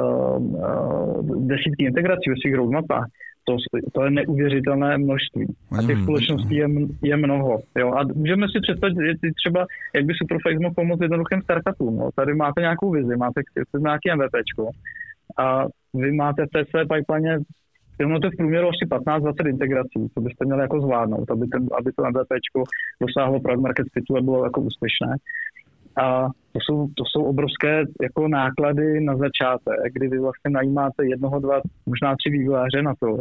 [0.00, 3.06] uh, uh, desítky integrací ve svých roadmapách,
[3.48, 3.56] to,
[3.92, 5.46] to je neuvěřitelné množství.
[5.78, 6.66] A těch mm, společností je,
[7.02, 7.58] je mnoho.
[7.78, 7.92] Jo?
[7.94, 11.94] A můžeme si představit třeba, jak by Superflex mohl pomoct jednoduchým startupům.
[12.00, 12.10] Jo?
[12.14, 13.40] Tady máte nějakou vizi, máte
[13.78, 14.70] nějaký MVPčko
[15.38, 17.38] a vy máte v té své pipeline
[17.96, 22.04] To v průměru asi 15-20 integrací, co byste měli jako zvládnout, aby, ten, aby to
[22.04, 22.28] MVP
[23.00, 25.16] dosáhlo product market fitu a bylo jako úspěšné.
[26.02, 31.40] A to jsou, to jsou obrovské jako náklady na začátek, kdy vy vlastně najímáte jednoho,
[31.40, 33.18] dva, možná tři vývojáře na to,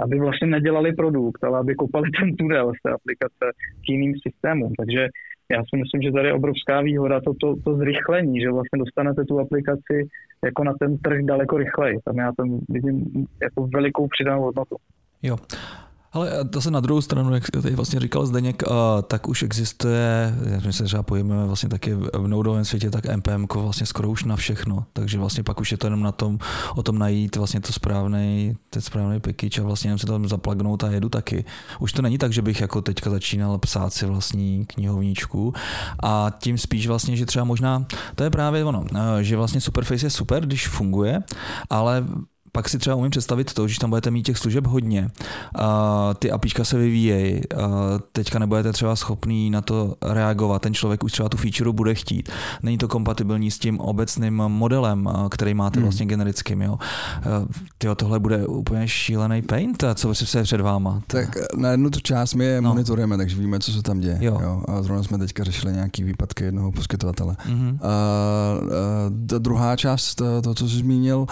[0.00, 3.46] aby vlastně nedělali produkt, ale aby kopali ten tunel z té aplikace
[3.84, 4.72] k jiným systémům.
[4.78, 5.08] Takže
[5.52, 9.24] já si myslím, že tady je obrovská výhoda to, to, to zrychlení, že vlastně dostanete
[9.24, 10.08] tu aplikaci
[10.44, 11.98] jako na ten trh daleko rychleji.
[12.04, 14.76] Tam já tam vidím jako velikou přidanou hodnotu.
[15.22, 15.36] Jo.
[16.12, 18.62] Ale se na druhou stranu, jak tady vlastně říkal Zdeněk,
[19.06, 20.34] tak už existuje,
[20.66, 24.36] my se třeba pojíme vlastně taky v noudovém světě, tak NPM vlastně skoro už na
[24.36, 26.38] všechno, takže vlastně pak už je to jenom na tom,
[26.74, 30.84] o tom najít vlastně to správný, ten správný package a vlastně jenom se tam zaplagnout
[30.84, 31.44] a jedu taky.
[31.80, 35.54] Už to není tak, že bych jako teďka začínal psát si vlastní knihovníčku
[36.02, 38.84] a tím spíš vlastně, že třeba možná, to je právě ono,
[39.20, 41.22] že vlastně Superface je super, když funguje,
[41.70, 42.04] ale
[42.56, 45.10] pak si třeba umím představit to, že tam budete mít těch služeb hodně,
[45.54, 47.40] a ty apíčka se vyvíjejí,
[48.12, 52.30] teďka nebudete třeba schopný na to reagovat, ten člověk už třeba tu feature bude chtít.
[52.62, 55.84] Není to kompatibilní s tím obecným modelem, který máte hmm.
[55.84, 56.62] vlastně generickým.
[56.62, 56.78] Jo.
[57.78, 61.02] Tyjo, tohle bude úplně šílený paint, a co se před váma?
[61.06, 62.68] Tak na jednu tu část my je no.
[62.68, 64.18] monitorujeme, takže víme, co se tam děje.
[64.20, 64.38] Jo.
[64.42, 64.62] Jo.
[64.68, 67.36] A zrovna jsme teďka řešili nějaký výpadky jednoho poskytovatele.
[67.48, 67.78] Mm-hmm.
[67.82, 67.92] A, a,
[69.26, 71.26] ta druhá část, to, to, co jsi zmínil,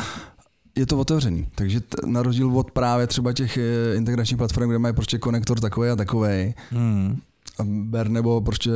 [0.76, 4.78] je to otevřený, takže t- na rozdíl od právě třeba těch eh, integračních platform, kde
[4.78, 7.20] mají prostě konektor takový a takový, hmm
[7.62, 8.70] ber nebo prostě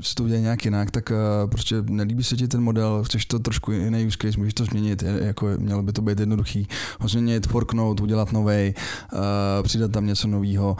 [0.00, 3.38] si to udělá nějak jinak, tak uh, prostě nelíbí se ti ten model, chceš to
[3.38, 6.68] trošku jiný use case, můžeš to změnit, je, jako mělo by to být jednoduchý,
[7.00, 8.74] ho změnit, forknout, udělat nový,
[9.12, 9.20] uh,
[9.62, 10.76] přidat tam něco nového.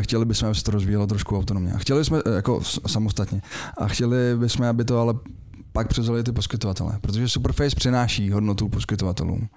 [0.00, 1.72] Chtěli bychom, aby se to rozvíjelo trošku autonomně.
[1.72, 3.42] A chtěli jsme, jako samostatně,
[3.78, 5.14] a chtěli bychom, aby to ale
[5.72, 9.48] pak převzali ty poskytovatele, protože Superface přináší hodnotu poskytovatelům.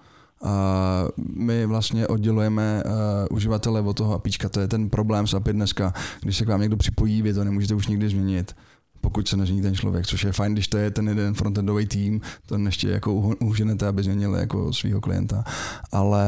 [0.43, 2.91] A my vlastně oddělujeme uh,
[3.35, 4.49] uživatele od toho APIčka.
[4.49, 5.93] To je ten problém s API dneska.
[6.21, 8.55] Když se k vám někdo připojí, vy to nemůžete už nikdy změnit
[9.01, 12.21] pokud se nezmění ten člověk, což je fajn, když to je ten jeden frontendový tým,
[12.45, 15.43] to ještě jako uženete, aby změnili jako svého klienta,
[15.91, 16.25] ale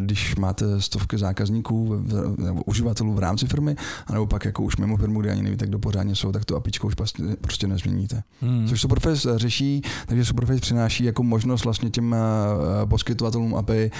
[0.00, 2.04] když máte stovky zákazníků
[2.38, 3.76] nebo uživatelů v rámci firmy,
[4.06, 6.86] anebo pak jako už mimo firmu, kde ani nevíte, kdo pořádně jsou, tak tu apičku
[6.86, 8.22] už prostě, prostě nezměníte.
[8.40, 8.68] Hmm.
[8.68, 13.90] Což Superface řeší, takže Superface přináší jako možnost vlastně těm eh, poskytovatelům API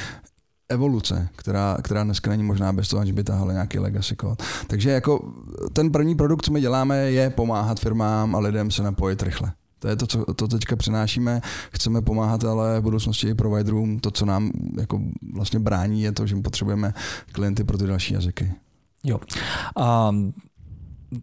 [0.68, 4.44] evoluce, která, která dneska není možná bez toho, aniž by tahali nějaký legacy code.
[4.66, 5.32] Takže jako
[5.72, 9.52] ten první produkt, co my děláme, je pomáhat firmám a lidem se napojit rychle.
[9.78, 11.40] To je to, co to teďka přinášíme.
[11.70, 13.98] Chceme pomáhat ale v budoucnosti i providerům.
[13.98, 15.00] To, co nám jako
[15.34, 16.94] vlastně brání, je to, že potřebujeme
[17.32, 18.52] klienty pro ty další jazyky.
[19.04, 19.20] Jo.
[19.76, 20.12] A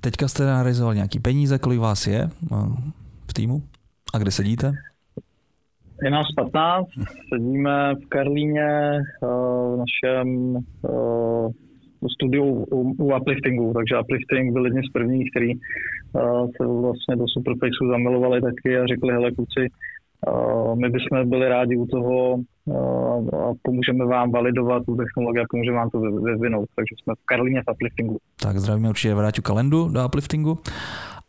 [0.02, 2.30] teďka jste narealizovali nějaký peníze, kolik vás je
[3.28, 3.64] v týmu?
[4.14, 4.74] A kde sedíte?
[6.04, 6.88] Je nás 15,
[7.34, 9.28] sedíme v Karlíně eh,
[9.72, 11.52] v našem uh,
[12.14, 17.88] studiu u, Upliftingu, takže Uplifting byl jedni z prvních, který uh, se vlastně do Superfaceu
[17.92, 19.68] zamilovali taky a řekli, hele kluci,
[20.76, 22.36] my bychom byli rádi u toho
[23.34, 26.70] a pomůžeme vám validovat tu technologii a pomůžeme vám to vyvinout.
[26.76, 28.18] Takže jsme v Karlíně v Upliftingu.
[28.42, 30.58] Tak zdravíme určitě Vráťu Kalendu do Upliftingu.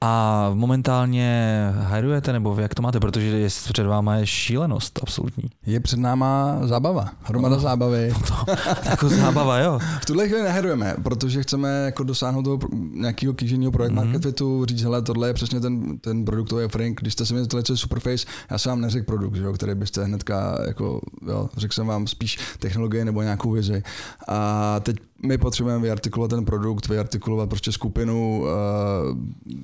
[0.05, 5.51] A momentálně hajrujete, nebo jak to máte, protože je, před váma je šílenost absolutní.
[5.67, 8.15] Je před náma zábava, hromada no, zábavy.
[8.29, 8.53] To,
[8.91, 9.79] jako zábava, jo.
[10.01, 12.59] v tuhle chvíli nehrujeme, protože chceme jako dosáhnout toho
[12.93, 14.05] nějakého kýženého projekt mm-hmm.
[14.05, 17.01] market fitu, říct, hele, tohle je přesně ten, ten produktový offering.
[17.01, 19.75] Když jste si měli tohle, co je Superface, já jsem vám neřekl produkt, jo, který
[19.75, 23.83] byste hnedka, jako, jo, řekl jsem vám spíš technologie nebo nějakou vizi.
[24.29, 28.49] A teď my potřebujeme vyartikulovat ten produkt, vyartikulovat prostě skupinu uh,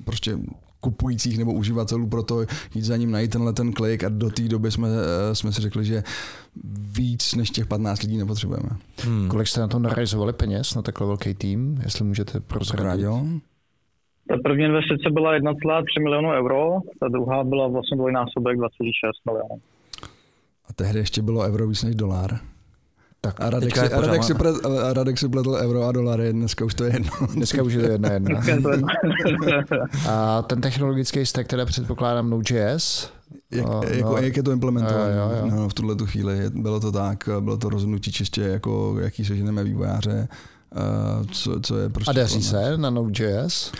[0.05, 0.37] prostě
[0.79, 2.41] kupujících nebo uživatelů pro to
[2.75, 4.95] jít za ním najít tenhle ten klik a do té doby jsme, uh,
[5.33, 6.03] jsme si řekli, že
[6.97, 8.69] víc než těch 15 lidí nepotřebujeme.
[9.03, 9.27] Hmm.
[9.29, 13.05] Kolik jste na to narealizovali peněz na takhle velký tým, jestli můžete prozradit?
[14.29, 19.61] Ta první investice byla 1,3 milionu euro, ta druhá byla vlastně dvojnásobek 26 milionů.
[20.69, 22.39] A tehdy ještě bylo euro víc než dolar.
[23.21, 26.33] Tak a Radek, si, a, Radek si plet, a Radek si pletl euro a dolary,
[26.33, 27.11] dneska už to je jedno.
[27.33, 28.41] Dneska už je to jedna jedna.
[30.09, 33.09] a ten technologický stack teda předpokládám Node.js.
[33.51, 35.15] Jak, a, jako, no, jak je to implementované
[35.51, 36.49] no, v tuhle tu chvíli?
[36.49, 40.27] Bylo to tak, bylo to rozhodnutí čistě, jako, jaký seženeme vývojáře,
[41.31, 42.11] co, co je prostě...
[42.11, 43.71] A daří se na Node.js?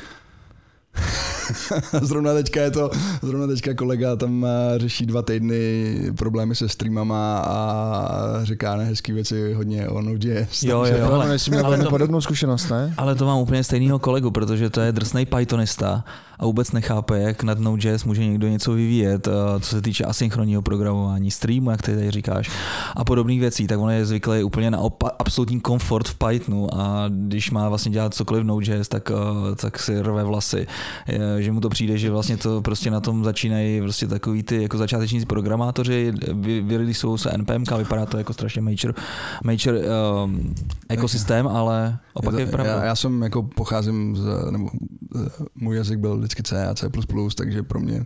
[2.01, 2.89] zrovna teďka je to,
[3.21, 9.53] zrovna teďka kolega tam eh, řeší dva týdny problémy se streamama a říká nehezký věci
[9.53, 10.63] hodně o Node.js.
[10.63, 12.93] Jo, jo, jo, ale, ale to, podobnou zkušenost, ne?
[12.97, 16.03] Ale to mám úplně stejného kolegu, protože to je drsný Pythonista
[16.39, 20.61] a vůbec nechápe, jak nad Node.js může někdo něco vyvíjet, eh, co se týče asynchronního
[20.61, 22.51] programování, streamu, jak ty tady říkáš,
[22.95, 27.05] a podobných věcí, tak on je zvyklý úplně na opa- absolutní komfort v Pythonu a
[27.09, 30.67] když má vlastně dělat cokoliv v Node.js, tak, eh, tak si rve vlasy,
[31.43, 34.77] že mu to přijde, že vlastně to prostě na tom začínají prostě takový ty jako
[34.77, 38.95] začáteční programátoři, vy, jsou se NPM, vypadá to jako strašně major,
[39.43, 39.75] major
[40.25, 40.55] um,
[40.89, 42.71] ekosystém, ale opak je, to, je pravda.
[42.71, 44.69] Já, já, jsem jako pocházím z, nebo
[45.55, 46.89] můj jazyk byl vždycky C a C++,
[47.35, 48.05] takže pro mě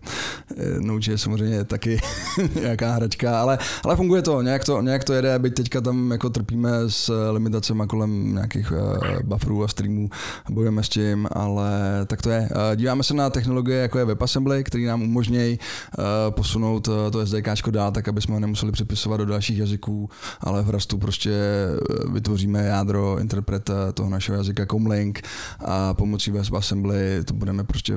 [0.58, 2.00] eh, Node je samozřejmě taky
[2.62, 6.30] nějaká hračka, ale, ale funguje to nějak, to, nějak to jede, byť teďka tam jako
[6.30, 10.10] trpíme s limitacemi kolem nějakých uh, bufferů a streamů,
[10.50, 11.72] bojujeme s tím, ale
[12.06, 12.50] tak to je.
[12.76, 15.60] Díváme se na technologie, jako je WebAssembly, který nám umožní
[15.98, 20.10] uh, posunout to SDK dál, tak aby jsme ho nemuseli přepisovat do dalších jazyků,
[20.42, 21.32] ale v Rastu prostě
[22.12, 25.22] vytvoříme jádro interpreta toho našeho jazyka Comlink
[25.60, 27.94] a pomocí WebAssembly WebAssembly, to budeme prostě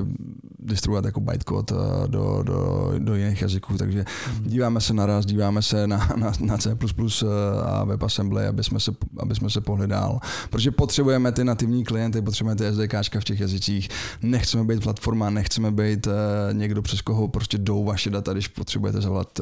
[0.59, 4.43] distribuovat jako bytecode eh, do, do, do jiných jazyků, takže hmm.
[4.47, 7.25] díváme se naraz, díváme se na, na, na C++ eh,
[7.63, 10.19] a WebAssembly, aby jsme, se, aby jsme se pohli dál,
[10.49, 13.89] protože potřebujeme ty nativní klienty, potřebujeme ty SDKčka v těch jazycích,
[14.21, 16.13] nechceme být platforma, nechceme být uh,
[16.53, 19.39] někdo, přes koho prostě jdou vaše data, když potřebujete zavolat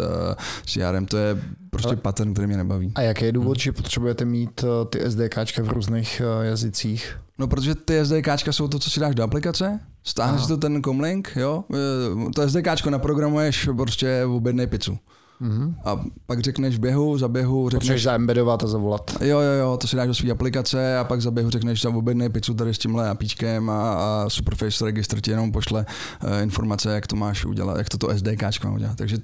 [0.65, 1.95] CRM, to je prostě Ale...
[1.95, 2.91] pattern, který mě nebaví.
[2.95, 3.61] A jaký je důvod, hmm.
[3.61, 7.17] že potřebujete mít ty SDKčka v různých jazycích?
[7.37, 10.83] No, protože ty SDKčka jsou to, co si dáš do aplikace, stáhneš si to ten
[10.83, 14.97] comlink, jo, e, to SDKčko naprogramuješ prostě v objednej pizzu.
[15.41, 15.73] Mm-hmm.
[15.85, 17.79] A pak řekneš běhu, za běhu řekneš...
[17.79, 19.17] Potřebuješ zaembedovat a zavolat.
[19.21, 21.89] Jo, jo, jo, to si dáš do své aplikace a pak za běhu řekneš za
[21.89, 25.85] objednej pizzu tady s tímhle apíčkem a, a Superface registr ti jenom pošle
[26.23, 28.97] uh, informace, jak to máš udělat, jak to to SDKčko má udělat.
[28.97, 29.17] Takže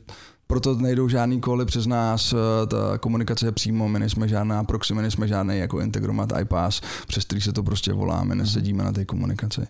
[0.52, 4.94] proto nejdou žádný koly přes nás, eh, ta komunikace je přímo, my nejsme žádná proxy,
[4.94, 8.92] my nejsme žádný jako integromat iPass, přes který se to prostě volá, my nesedíme na
[8.92, 9.62] té komunikaci.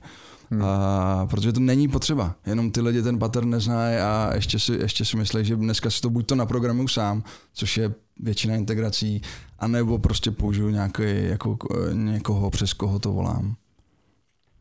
[0.51, 0.63] Hmm.
[0.63, 2.35] A, protože to není potřeba.
[2.45, 6.01] Jenom ty lidi ten pattern neznají a ještě si, ještě si myslí, že dneska si
[6.01, 7.23] to buď to naprogramuju sám,
[7.53, 9.21] což je většina integrací,
[9.59, 13.55] anebo prostě použiju nějaký, jako, eh, někoho, přes koho to volám.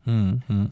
[0.05, 0.71] Hmm, hmm.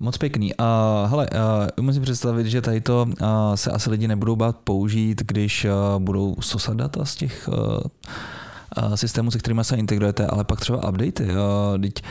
[0.00, 0.52] Moc pěkný.
[0.54, 5.22] Uh, hele, uh, musím představit, že tady to uh, se asi lidi nebudou bát použít,
[5.26, 7.80] když uh, budou sosat data z těch uh,
[8.94, 11.24] systémů, se kterými se integrujete, ale pak třeba updaty.
[11.24, 12.02] Uh, teď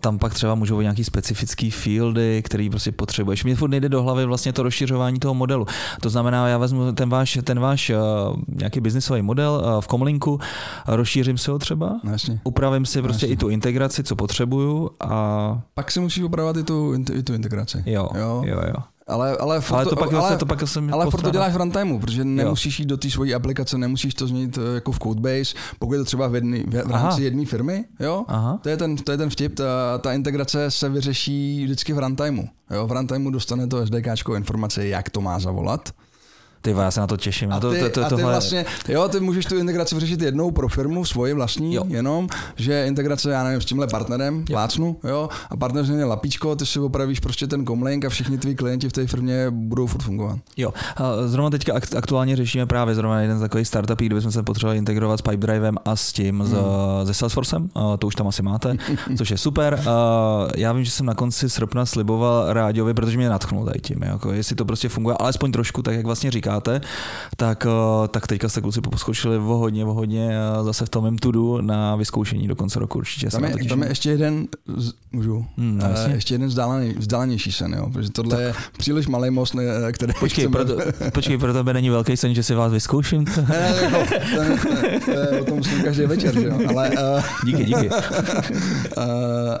[0.00, 3.44] tam pak třeba můžou být nějaký specifický fieldy, který prostě potřebuješ.
[3.44, 5.66] Mně furt nejde do hlavy vlastně to rozšiřování toho modelu.
[6.00, 7.92] To znamená, já vezmu ten váš, ten váš
[8.48, 10.40] nějaký biznisový model v Comlinku,
[10.86, 12.40] rozšířím si ho třeba, no, Jasně.
[12.44, 13.34] upravím si prostě Jasně.
[13.34, 15.60] i tu integraci, co potřebuju a...
[15.74, 17.82] Pak si musíš upravovat i tu, i tu integraci.
[17.86, 18.60] Jo, jo, jo.
[18.66, 18.82] jo.
[19.06, 21.98] Ale, ale, ale to, pak, ale, to pak jsem ale furt to děláš v runtimeu,
[21.98, 25.92] protože nemusíš jít do té svojí aplikace, nemusíš to změnit eh, jako v Codebase, pokud
[25.92, 28.24] je to třeba v, jedný, v, v rámci jedné firmy, jo?
[28.28, 28.58] Aha.
[28.62, 32.48] To, je ten, to je ten vtip, ta, ta integrace se vyřeší vždycky v runtimeu.
[32.70, 32.86] Jo?
[32.86, 35.88] V runtimeu dostane to SDK informace, jak to má zavolat,
[36.62, 37.52] ty já se na to těším.
[37.52, 38.32] A ty, to, to, to, a ty tohle...
[38.32, 41.84] vlastně, jo, ty můžeš tu integraci vyřešit jednou pro firmu, svoji vlastní, jo.
[41.88, 46.66] jenom, že integrace, já nevím, s tímhle partnerem, plácnu, jo, a partner změní lapíčko, ty
[46.66, 50.38] si opravíš prostě ten comlink a všichni tví klienti v té firmě budou furt fungovat.
[50.56, 54.42] Jo, a zrovna teďka aktuálně řešíme právě zrovna jeden z takových startupů, kde bychom se
[54.42, 56.56] potřebovali integrovat s Pipedrivem a s tím, hmm.
[57.06, 58.76] se Salesforcem, to už tam asi máte,
[59.16, 59.82] což je super.
[60.56, 64.32] Já vím, že jsem na konci srpna sliboval Ráďovi, protože mě natchnul tady tím, jako,
[64.32, 66.80] jestli to prostě funguje, alespoň trošku, tak jak vlastně říká říkáte,
[67.36, 70.30] tak, eh, tak teďka se kluci poskočili o hodně, o hodně
[70.62, 73.30] zase v tom mém tudu na vyzkoušení do konce roku určitě.
[73.30, 74.46] Tam je, tam je ještě jeden,
[75.12, 78.44] můžu, hmm, no, uh, ještě jeden vzdálený, vzdálenější sen, jo, protože tohle tak.
[78.44, 80.64] je příliš malý most, ne, který počkej, chceme...
[80.64, 80.82] proto,
[81.12, 83.24] počkej, pro tebe není velký sen, že si vás vyzkouším?
[83.24, 86.90] ne, ne, ne, no, to, to, je, o tom musím každý večer, že jo, ale...
[86.90, 87.88] Uh, díky, díky.
[87.88, 87.94] uh,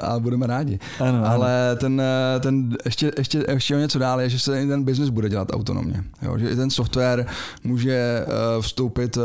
[0.00, 0.78] a budeme rádi.
[1.00, 2.02] Ano, ale ten,
[2.40, 6.04] ten ještě, ještě, ještě o něco dál je, že se ten biznis bude dělat autonomně.
[6.22, 7.26] Jo, že i ten software
[7.64, 9.22] může uh, vstoupit uh,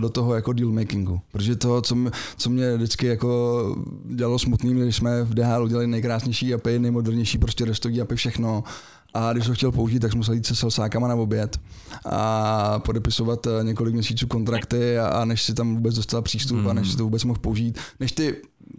[0.00, 1.20] do toho jako deal makingu.
[1.32, 5.86] Protože to, co, mě, co mě vždycky jako dělalo smutným, když jsme v DHL udělali
[5.86, 8.64] nejkrásnější API, nejmodernější prostě restový API, všechno,
[9.14, 11.60] a když ho chtěl použít, tak jsme musel jít se selsákama na oběd
[12.06, 16.90] a podepisovat eh, několik měsíců kontrakty a, než si tam vůbec dostal přístup a než
[16.90, 18.73] si to vůbec mohl použít, než ty Eh,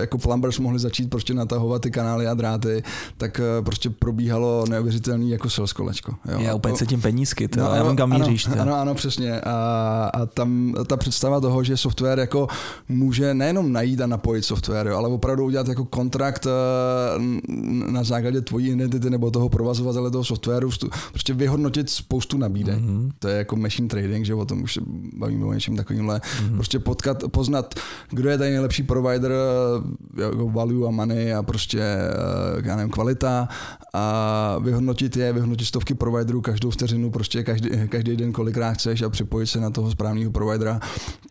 [0.00, 2.82] jako plumbers mohli začít prostě natahovat ty kanály a dráty,
[3.16, 6.14] tak eh, prostě probíhalo neuvěřitelný jako sales kolečko.
[6.32, 6.40] Jo.
[6.40, 8.46] Já úplně cítím penízky, to, no, já vím, kam míříš.
[8.46, 9.40] Ano, ano, ano, přesně.
[9.40, 12.48] A, a tam ta představa toho, že software jako
[12.88, 16.50] může nejenom najít a napojit software, jo, ale opravdu udělat jako kontrakt eh,
[17.92, 20.70] na základě tvojí identity nebo toho provazovatele toho softwaru,
[21.10, 22.78] prostě vyhodnotit spoustu nabídek.
[22.78, 23.10] Mm-hmm.
[23.18, 24.80] To je jako machine trading, že o tom už se
[25.16, 26.18] bavíme o něčem takovýmhle.
[26.18, 26.54] Mm-hmm.
[26.54, 27.74] Prostě potkat, poznat,
[28.10, 32.90] kdo je tady nejlepší provider Eh, jako value a money a prostě, eh, já nevím,
[32.90, 33.48] kvalita
[33.94, 39.10] a vyhodnotit je, vyhodnotit stovky providerů každou vteřinu, prostě každý, každý den kolikrát chceš a
[39.10, 40.80] připojit se na toho správného providera.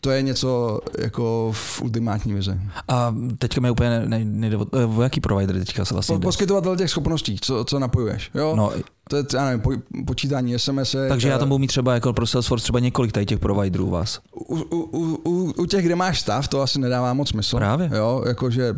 [0.02, 2.60] To je něco jako v ultimátní vize.
[2.88, 6.90] A teďka mi úplně nejde, ne, ne, o jaký provider teďka se vlastně Poskytovatel těch
[6.90, 8.32] schopností, co, co napojuješ.
[8.36, 8.56] Jo?
[8.56, 8.72] No,
[9.12, 9.72] to je, já nevím, po,
[10.06, 10.96] počítání SMS.
[11.10, 14.20] Takže já tam budu mít třeba jako pro Salesforce třeba několik tady těch providerů vás.
[14.36, 17.58] U, u, u, u těch, kde máš stav, to asi nedává moc smysl.
[17.58, 17.90] Právě.
[17.94, 18.76] Jo, jakože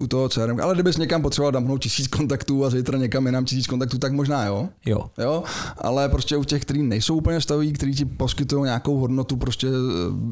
[0.00, 0.60] u toho CRM.
[0.62, 4.44] Ale kdybys někam potřeboval dampnout tisíc kontaktů a zítra někam jinam tisíc kontaktů, tak možná
[4.44, 4.68] jo.
[4.86, 5.10] Jo.
[5.18, 5.42] jo?
[5.78, 9.70] Ale prostě u těch, kteří nejsou úplně staví, kteří ti poskytují nějakou hodnotu prostě eh,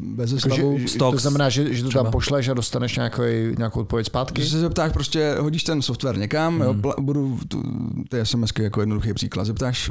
[0.02, 0.78] bez jako, stavu.
[0.78, 2.04] Že, to znamená, že, že to třeba.
[2.04, 3.22] tam pošleš a dostaneš nějakou,
[3.58, 4.42] nějakou odpověď zpátky?
[4.42, 6.62] Že se zeptáš prostě, hodíš ten software někam, hmm.
[6.62, 7.62] jo, budu tu,
[8.08, 9.44] ty SMSky jako jednoduchý příklad.
[9.44, 9.90] Zeptáš,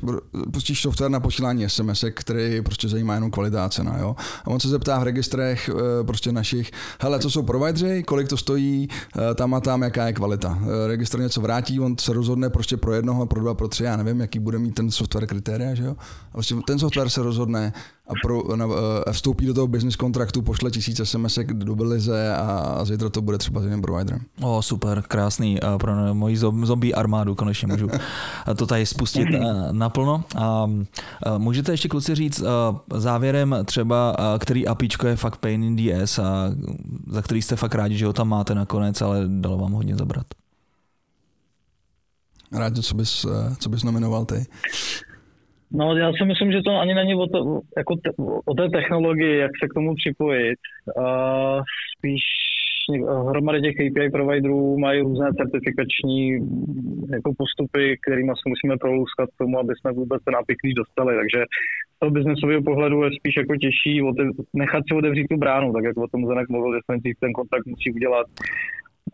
[0.53, 3.97] pustíš software na posílání SMS, který prostě zajímá jenom kvalita a cena.
[3.97, 4.15] Jo?
[4.45, 8.37] A on se zeptá v registrech eh, prostě našich, hele, co jsou provideři, kolik to
[8.37, 10.59] stojí, eh, tam tam a tam, jaká je kvalita.
[10.61, 13.97] Eh, registr něco vrátí, on se rozhodne prostě pro jednoho, pro dva, pro tři, já
[13.97, 15.95] nevím, jaký bude mít ten software kritéria, že jo?
[16.29, 17.73] A prostě ten software se rozhodne
[18.09, 18.65] a, pro, na,
[19.07, 23.37] a vstoupí do toho business kontraktu, pošle tisíc SMS do Belize a, zítra to bude
[23.37, 24.21] třeba s jiným providerem.
[24.41, 25.57] O, super, krásný.
[25.77, 27.87] Pro moji zombie armádu konečně můžu
[28.55, 29.27] to tady spustit
[29.71, 30.23] naplno.
[30.37, 30.69] A
[31.37, 32.43] můžete ještě kluci říct
[32.93, 36.51] závěrem třeba, který APIčko je fakt pain in the ass a
[37.07, 40.25] za který jste fakt rádi, že ho tam máte nakonec, ale dalo vám hodně zabrat.
[42.51, 43.25] Rád, co bys,
[43.59, 44.45] co bys nominoval ty?
[45.71, 48.09] No, já si myslím, že to ani není o, to, jako te,
[48.45, 50.59] o té technologii, jak se k tomu připojit.
[50.97, 51.61] Uh,
[51.97, 52.21] spíš
[53.29, 56.31] hromady těch API providerů mají různé certifikační
[57.11, 61.15] jako postupy, kterými se musíme proluskat k tomu, aby jsme vůbec ten API dostali.
[61.15, 61.45] Takže
[61.95, 64.01] z toho biznesového pohledu je spíš jako těžší
[64.53, 67.65] nechat si otevřít tu bránu, tak jak o tom Zenek mluvil, že se ten kontakt
[67.65, 68.27] musí udělat.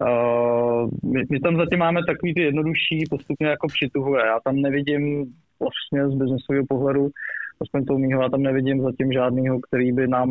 [0.01, 4.21] Uh, my, my tam zatím máme takový ty jednodušší, postupně jako přituhuje.
[4.25, 5.25] Já tam nevidím
[5.59, 7.09] vlastně z biznesového pohledu,
[7.61, 10.29] aspoň toho mýho, já tam nevidím zatím žádného, který by nám,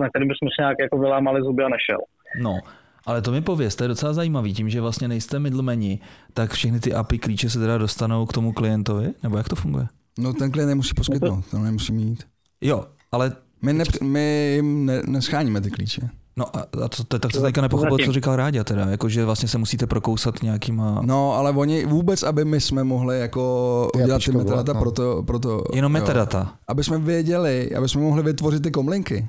[0.00, 2.00] na který bychom se nějak jako vylámali zuby a nešel.
[2.42, 2.58] No,
[3.06, 5.98] ale to mi pověz, to je docela zajímavý, tím, že vlastně nejste middlemeni,
[6.34, 9.86] tak všechny ty API klíče se teda dostanou k tomu klientovi, nebo jak to funguje?
[10.18, 12.26] No ten klient nemusí poskytnout, to nemusí mít.
[12.60, 13.32] Jo, ale...
[13.62, 16.00] My, ne, my jim ne, nescháníme ty klíče.
[16.38, 19.48] No a to, to, tak to teďka nepochopil, co říkal Ráďa teda, jako že vlastně
[19.48, 21.02] se musíte prokousat nějakýma...
[21.04, 24.80] No, ale oni vůbec, aby my jsme mohli jako udělat ty metadata, no.
[24.80, 25.62] proto, proto...
[25.74, 26.38] Jenom metadata.
[26.38, 29.28] Jo, aby jsme věděli, aby jsme mohli vytvořit ty komlinky.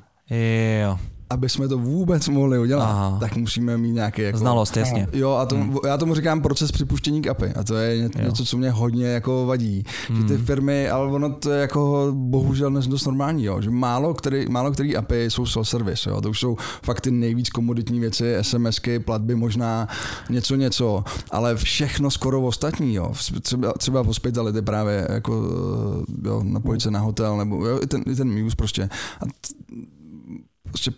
[0.82, 0.98] Jo
[1.30, 3.16] aby jsme to vůbec mohli udělat, Aha.
[3.20, 4.38] tak musíme mít nějaký jako...
[4.38, 5.08] Znalost, jasně.
[5.12, 5.76] Jo, a to, hmm.
[5.86, 9.06] já tomu říkám proces připuštění k API a to je něco, něco co mě hodně
[9.06, 9.84] jako vadí.
[10.08, 10.20] Hmm.
[10.20, 10.44] Že ty hmm.
[10.44, 14.70] firmy, ale ono to je jako bohužel dnes dost normální, jo, že málo který, málo
[14.70, 19.34] který API jsou self-service, jo, to už jsou fakt ty nejvíc komoditní věci, SMSky, platby
[19.34, 19.88] možná,
[20.30, 23.12] něco něco, ale všechno skoro ostatní, jo,
[23.42, 25.44] třeba, třeba hospitality právě, jako
[26.24, 28.88] jo, napojit se na hotel, nebo jo, i ten, i ten Muse prostě.
[29.20, 29.24] A
[30.70, 30.90] prostě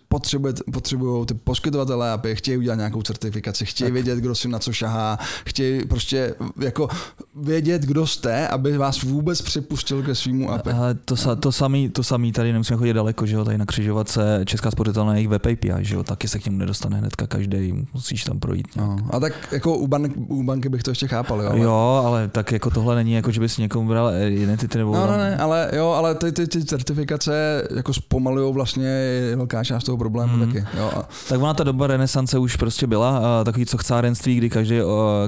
[0.71, 3.93] potřebují ty poskytovatelé aby chtějí udělat nějakou certifikaci, chtějí tak.
[3.93, 6.87] vědět, kdo si na co šahá, chtějí prostě jako
[7.35, 10.71] vědět, kdo jste, aby vás vůbec připustil ke svýmu API.
[10.71, 13.65] Ale to, sa, to, samý, to samý tady nemusíme chodit daleko, že jo, tady na
[13.65, 17.85] křižovatce Česká spořitelná jejich web API, že jo, taky se k němu nedostane hnedka každý,
[17.93, 18.67] musíš tam projít.
[18.75, 21.49] No, a tak jako u, bank, u banky bych to ještě chápal, jo.
[21.49, 21.59] Ale...
[21.59, 24.93] Jo, ale tak jako tohle není jako, že bys někomu bral identity nebo...
[24.93, 28.89] No, no, ne, ale jo, ale ty, ty, ty certifikace jako zpomalují vlastně
[29.35, 30.45] velká část toho problému mm.
[30.45, 30.65] taky.
[30.77, 30.91] Jo.
[31.29, 34.75] Tak ona ta doba renesance už prostě byla, takový co chcárenství, kdy každý,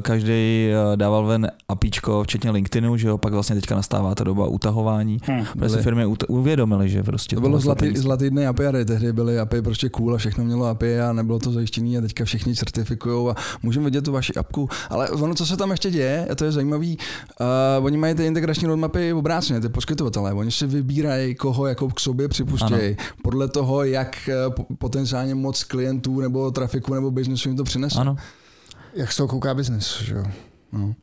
[0.01, 1.47] každý dával ven
[1.95, 5.45] apíčko, včetně LinkedInu, že jo, pak vlastně teďka nastává ta doba utahování, hmm.
[5.53, 9.61] protože si firmy uvědomily, že prostě to bylo zlatý, zlatý dny API, tehdy byly API
[9.61, 13.35] prostě cool a všechno mělo API a nebylo to zajištěné a teďka všichni certifikují a
[13.63, 16.51] můžeme vidět tu vaši apku, ale ono, co se tam ještě děje, a to je
[16.51, 16.97] zajímavý,
[17.79, 21.99] uh, oni mají ty integrační roadmapy obráceně, ty poskytovatelé, oni si vybírají, koho jako k
[21.99, 24.29] sobě připustějí, podle toho, jak
[24.77, 27.99] potenciálně moc klientů nebo trafiku nebo biznesu jim to přinese.
[27.99, 28.15] Ano.
[28.95, 30.23] Jak z toho kouká biznes, že jo?
[30.71, 30.95] No.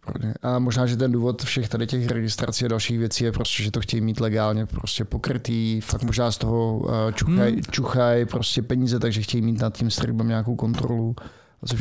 [0.42, 3.70] A možná, že ten důvod všech tady těch registrací a dalších věcí je prostě, že
[3.70, 7.62] to chtějí mít legálně prostě pokrytý, fakt možná z toho čuchaj, hmm.
[7.70, 11.16] čuchaj prostě peníze, takže chtějí mít nad tím streamem nějakou kontrolu.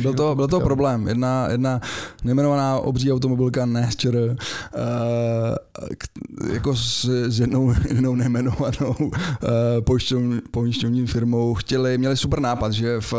[0.02, 1.08] Byl to, byl to problém.
[1.08, 1.80] Jedna, jedna
[2.24, 4.36] nejmenovaná obří automobilka Nestor, uh,
[6.52, 9.08] jako s, s jednou, jednou nejmenovanou uh,
[10.50, 13.12] pojišťovní firmou chtěli, měli super nápad, že v,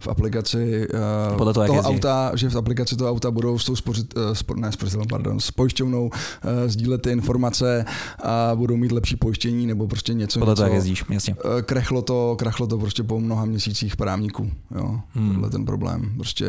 [0.00, 0.88] v aplikaci
[1.30, 4.22] uh, Podle toho, toho auta, že v aplikaci toho auta budou s tou spořit, uh,
[4.32, 6.10] spor, ne, spořitelem, pardon, s pojišťovnou uh,
[6.66, 7.84] sdílet ty informace
[8.22, 10.38] a budou mít lepší pojištění nebo prostě něco.
[10.38, 10.62] Podle něco.
[10.62, 11.34] toho, jak jezdíš, jasně.
[11.34, 14.50] Uh, krechlo to, krachlo to prostě po mnoha měsících právníků.
[14.76, 15.50] Jo, hmm.
[15.50, 16.12] Ten problém problém.
[16.16, 16.46] Prostě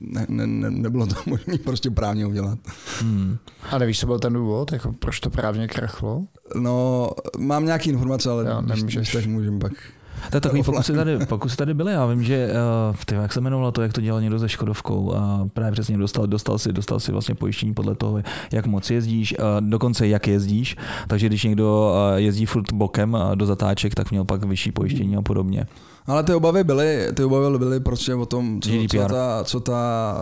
[0.00, 2.58] ne, ne, ne, nebylo to možné prostě právně udělat.
[3.00, 3.38] Hmm.
[3.70, 6.24] A nevíš, co byl ten důvod, jako proč to právně krachlo?
[6.60, 9.12] No, mám nějaké informace, ale Já, nemůžeš.
[9.12, 9.72] tak můžeme pak
[10.30, 11.92] tak takový pokusy tady, pokusy tady byly.
[11.92, 12.48] Já vím, že
[12.90, 15.98] uh, tyjo, jak se jmenovalo to, jak to dělal někdo se Škodovkou a právě přesně
[15.98, 20.26] dostal, dostal, si, dostal si vlastně pojištění podle toho, jak moc jezdíš, uh, dokonce jak
[20.26, 20.76] jezdíš.
[21.08, 25.16] Takže když někdo uh, jezdí furt bokem uh, do zatáček, tak měl pak vyšší pojištění
[25.16, 25.66] a podobně.
[26.08, 30.14] Ale ty obavy byly, ty obavy byly prostě o tom, co, co ta, co ta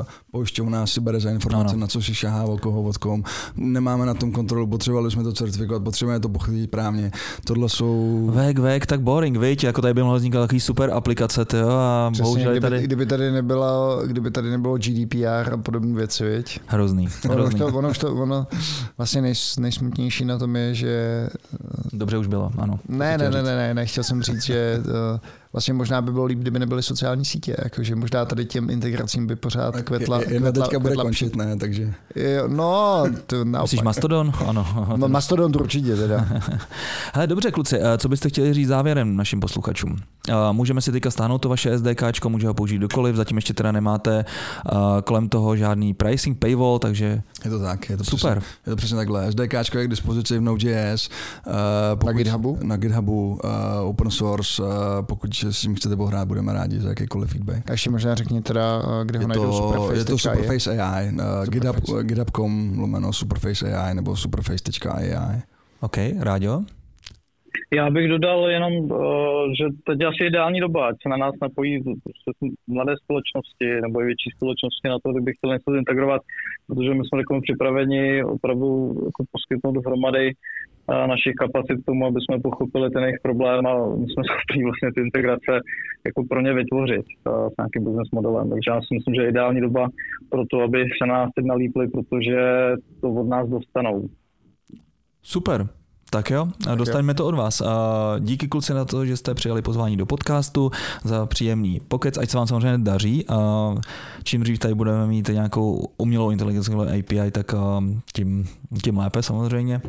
[0.00, 1.80] uh, pojišťovna si bere za informace, ano.
[1.80, 3.22] na co si šahá, o koho, od kom.
[3.56, 7.10] Nemáme na tom kontrolu, potřebovali jsme to certifikovat, potřebujeme to pochytit právně.
[7.44, 8.30] Tohle jsou...
[8.34, 12.10] Vek, vek, tak boring, víš, jako tady by mohla vznikat takový super aplikace, tyjo, a
[12.12, 12.82] Přesně, bohužel kdyby, tady...
[12.82, 16.60] Kdyby tady, nebylo, kdyby tady nebylo GDPR a podobné věci, viď?
[16.66, 17.62] Hrozný, hrozný.
[17.62, 18.46] Ono, ono, to, ono
[18.96, 21.28] vlastně nej, nejsmutnější na tom je, že...
[21.92, 22.78] Dobře už bylo, ano.
[22.88, 25.20] Ne, ne, ne, ne, ne, nechtěl jsem říct, že uh,
[25.52, 29.36] Vlastně možná by bylo líp, kdyby nebyly sociální sítě, jakože možná tady těm integracím by
[29.36, 30.20] pořád tak kvetla.
[30.28, 31.94] Jedna teďka bude končit, ne, takže.
[32.16, 33.62] Jo, no, to naopak.
[33.62, 34.32] Myslíš Mastodon?
[34.46, 34.94] Ano.
[34.96, 36.28] No, Mastodon určitě teda.
[37.14, 39.96] Hele, dobře, kluci, eh, co byste chtěli říct závěrem našim posluchačům?
[40.28, 43.72] Eh, můžeme si teďka stáhnout to vaše SDK, může ho použít dokoliv, zatím ještě teda
[43.72, 44.72] nemáte eh,
[45.04, 48.38] kolem toho žádný pricing, paywall, takže je to tak, je to super.
[48.38, 49.32] Přesně, je to přesně takhle.
[49.32, 51.08] SDK je k dispozici v Node.js.
[51.46, 52.58] Uh, na GitHubu?
[52.62, 54.68] Na GitHubu, uh, open source, uh,
[55.00, 57.70] pokud s tím chcete pohrát, budeme rádi za jakýkoliv feedback.
[57.70, 59.98] A ještě možná řekni teda, kde ho je najdou Superface.
[59.98, 65.42] Je to Superface AI, uh, GitHub, github.com lomeno Superface AI nebo superface.ai.
[65.80, 66.64] OK, Ráďo?
[67.74, 68.96] Já bych dodal jenom, eh,
[69.58, 72.30] že teď asi ideální doba, ať se na nás napojí prostě
[72.66, 76.22] mladé společnosti nebo i větší společnosti na to, kdyby chtěli něco integrovat,
[76.66, 80.34] protože my jsme připraveni opravdu jako poskytnout dohromady eh,
[80.88, 84.92] našich kapacit k tomu, aby jsme pochopili ten jejich problém a my jsme schopni vlastně
[84.94, 85.52] ty integrace
[86.06, 87.04] jako pro ně vytvořit
[87.52, 88.50] s nějakým business modelem.
[88.50, 89.88] Takže já si myslím, že je ideální doba
[90.30, 92.36] pro to, aby se na nás teď nalípli, protože
[93.00, 94.08] to od nás dostanou.
[95.22, 95.68] Super,
[96.10, 97.14] tak jo, tak dostaňme jo.
[97.14, 97.62] to od vás.
[98.18, 100.70] Díky kluci na to, že jste přijali pozvání do podcastu,
[101.04, 103.24] za příjemný pokec, ať se vám samozřejmě daří.
[104.24, 107.54] Čím dřív tady budeme mít nějakou umělou inteligenci API, tak
[108.14, 108.44] tím,
[108.84, 109.80] tím lépe samozřejmě.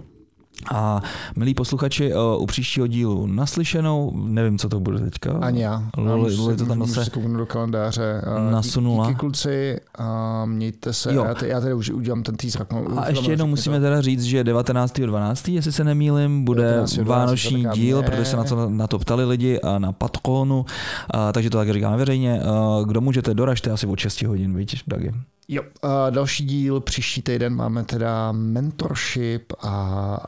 [0.74, 1.02] A
[1.36, 5.32] milí posluchači, eh, u příštího dílu naslyšenou, nevím, co to bude teďka.
[5.42, 5.84] Ani já.
[5.98, 8.22] Luli, Luli to tam zase do kalendáře.
[8.52, 9.08] Nasunula.
[9.08, 11.14] Díky kluci a mějte se.
[11.14, 11.26] Jo.
[11.28, 12.66] Já, tady, já tady už udělám ten teaser.
[12.72, 13.84] No, a ještě jednou musíme to.
[13.84, 18.88] teda říct, že 19.12., jestli se nemýlim, bude vánoční díl, protože se na to, na
[18.88, 20.66] to ptali lidi a na Patronu,
[21.10, 22.42] a, takže to tak říkáme veřejně.
[22.42, 25.14] A, kdo můžete, doražte asi od 6 hodin, víš, Dagi.
[25.52, 29.70] Jo, a další díl příští týden máme teda mentorship a,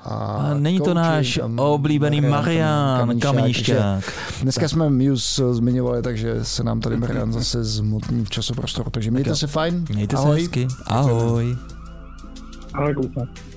[0.03, 4.13] a, a není to náš oblíbený Marian Kamíšťák.
[4.41, 9.35] Dneska jsme Muse zmiňovali, takže se nám tady Marian zase zmotní v časoprostoru, takže mějte
[9.35, 9.85] se fajn.
[9.93, 10.35] Mějte Ahoj.
[10.35, 10.67] se hezky.
[10.85, 11.57] Ahoj.
[12.73, 13.50] Ahoj, kluci.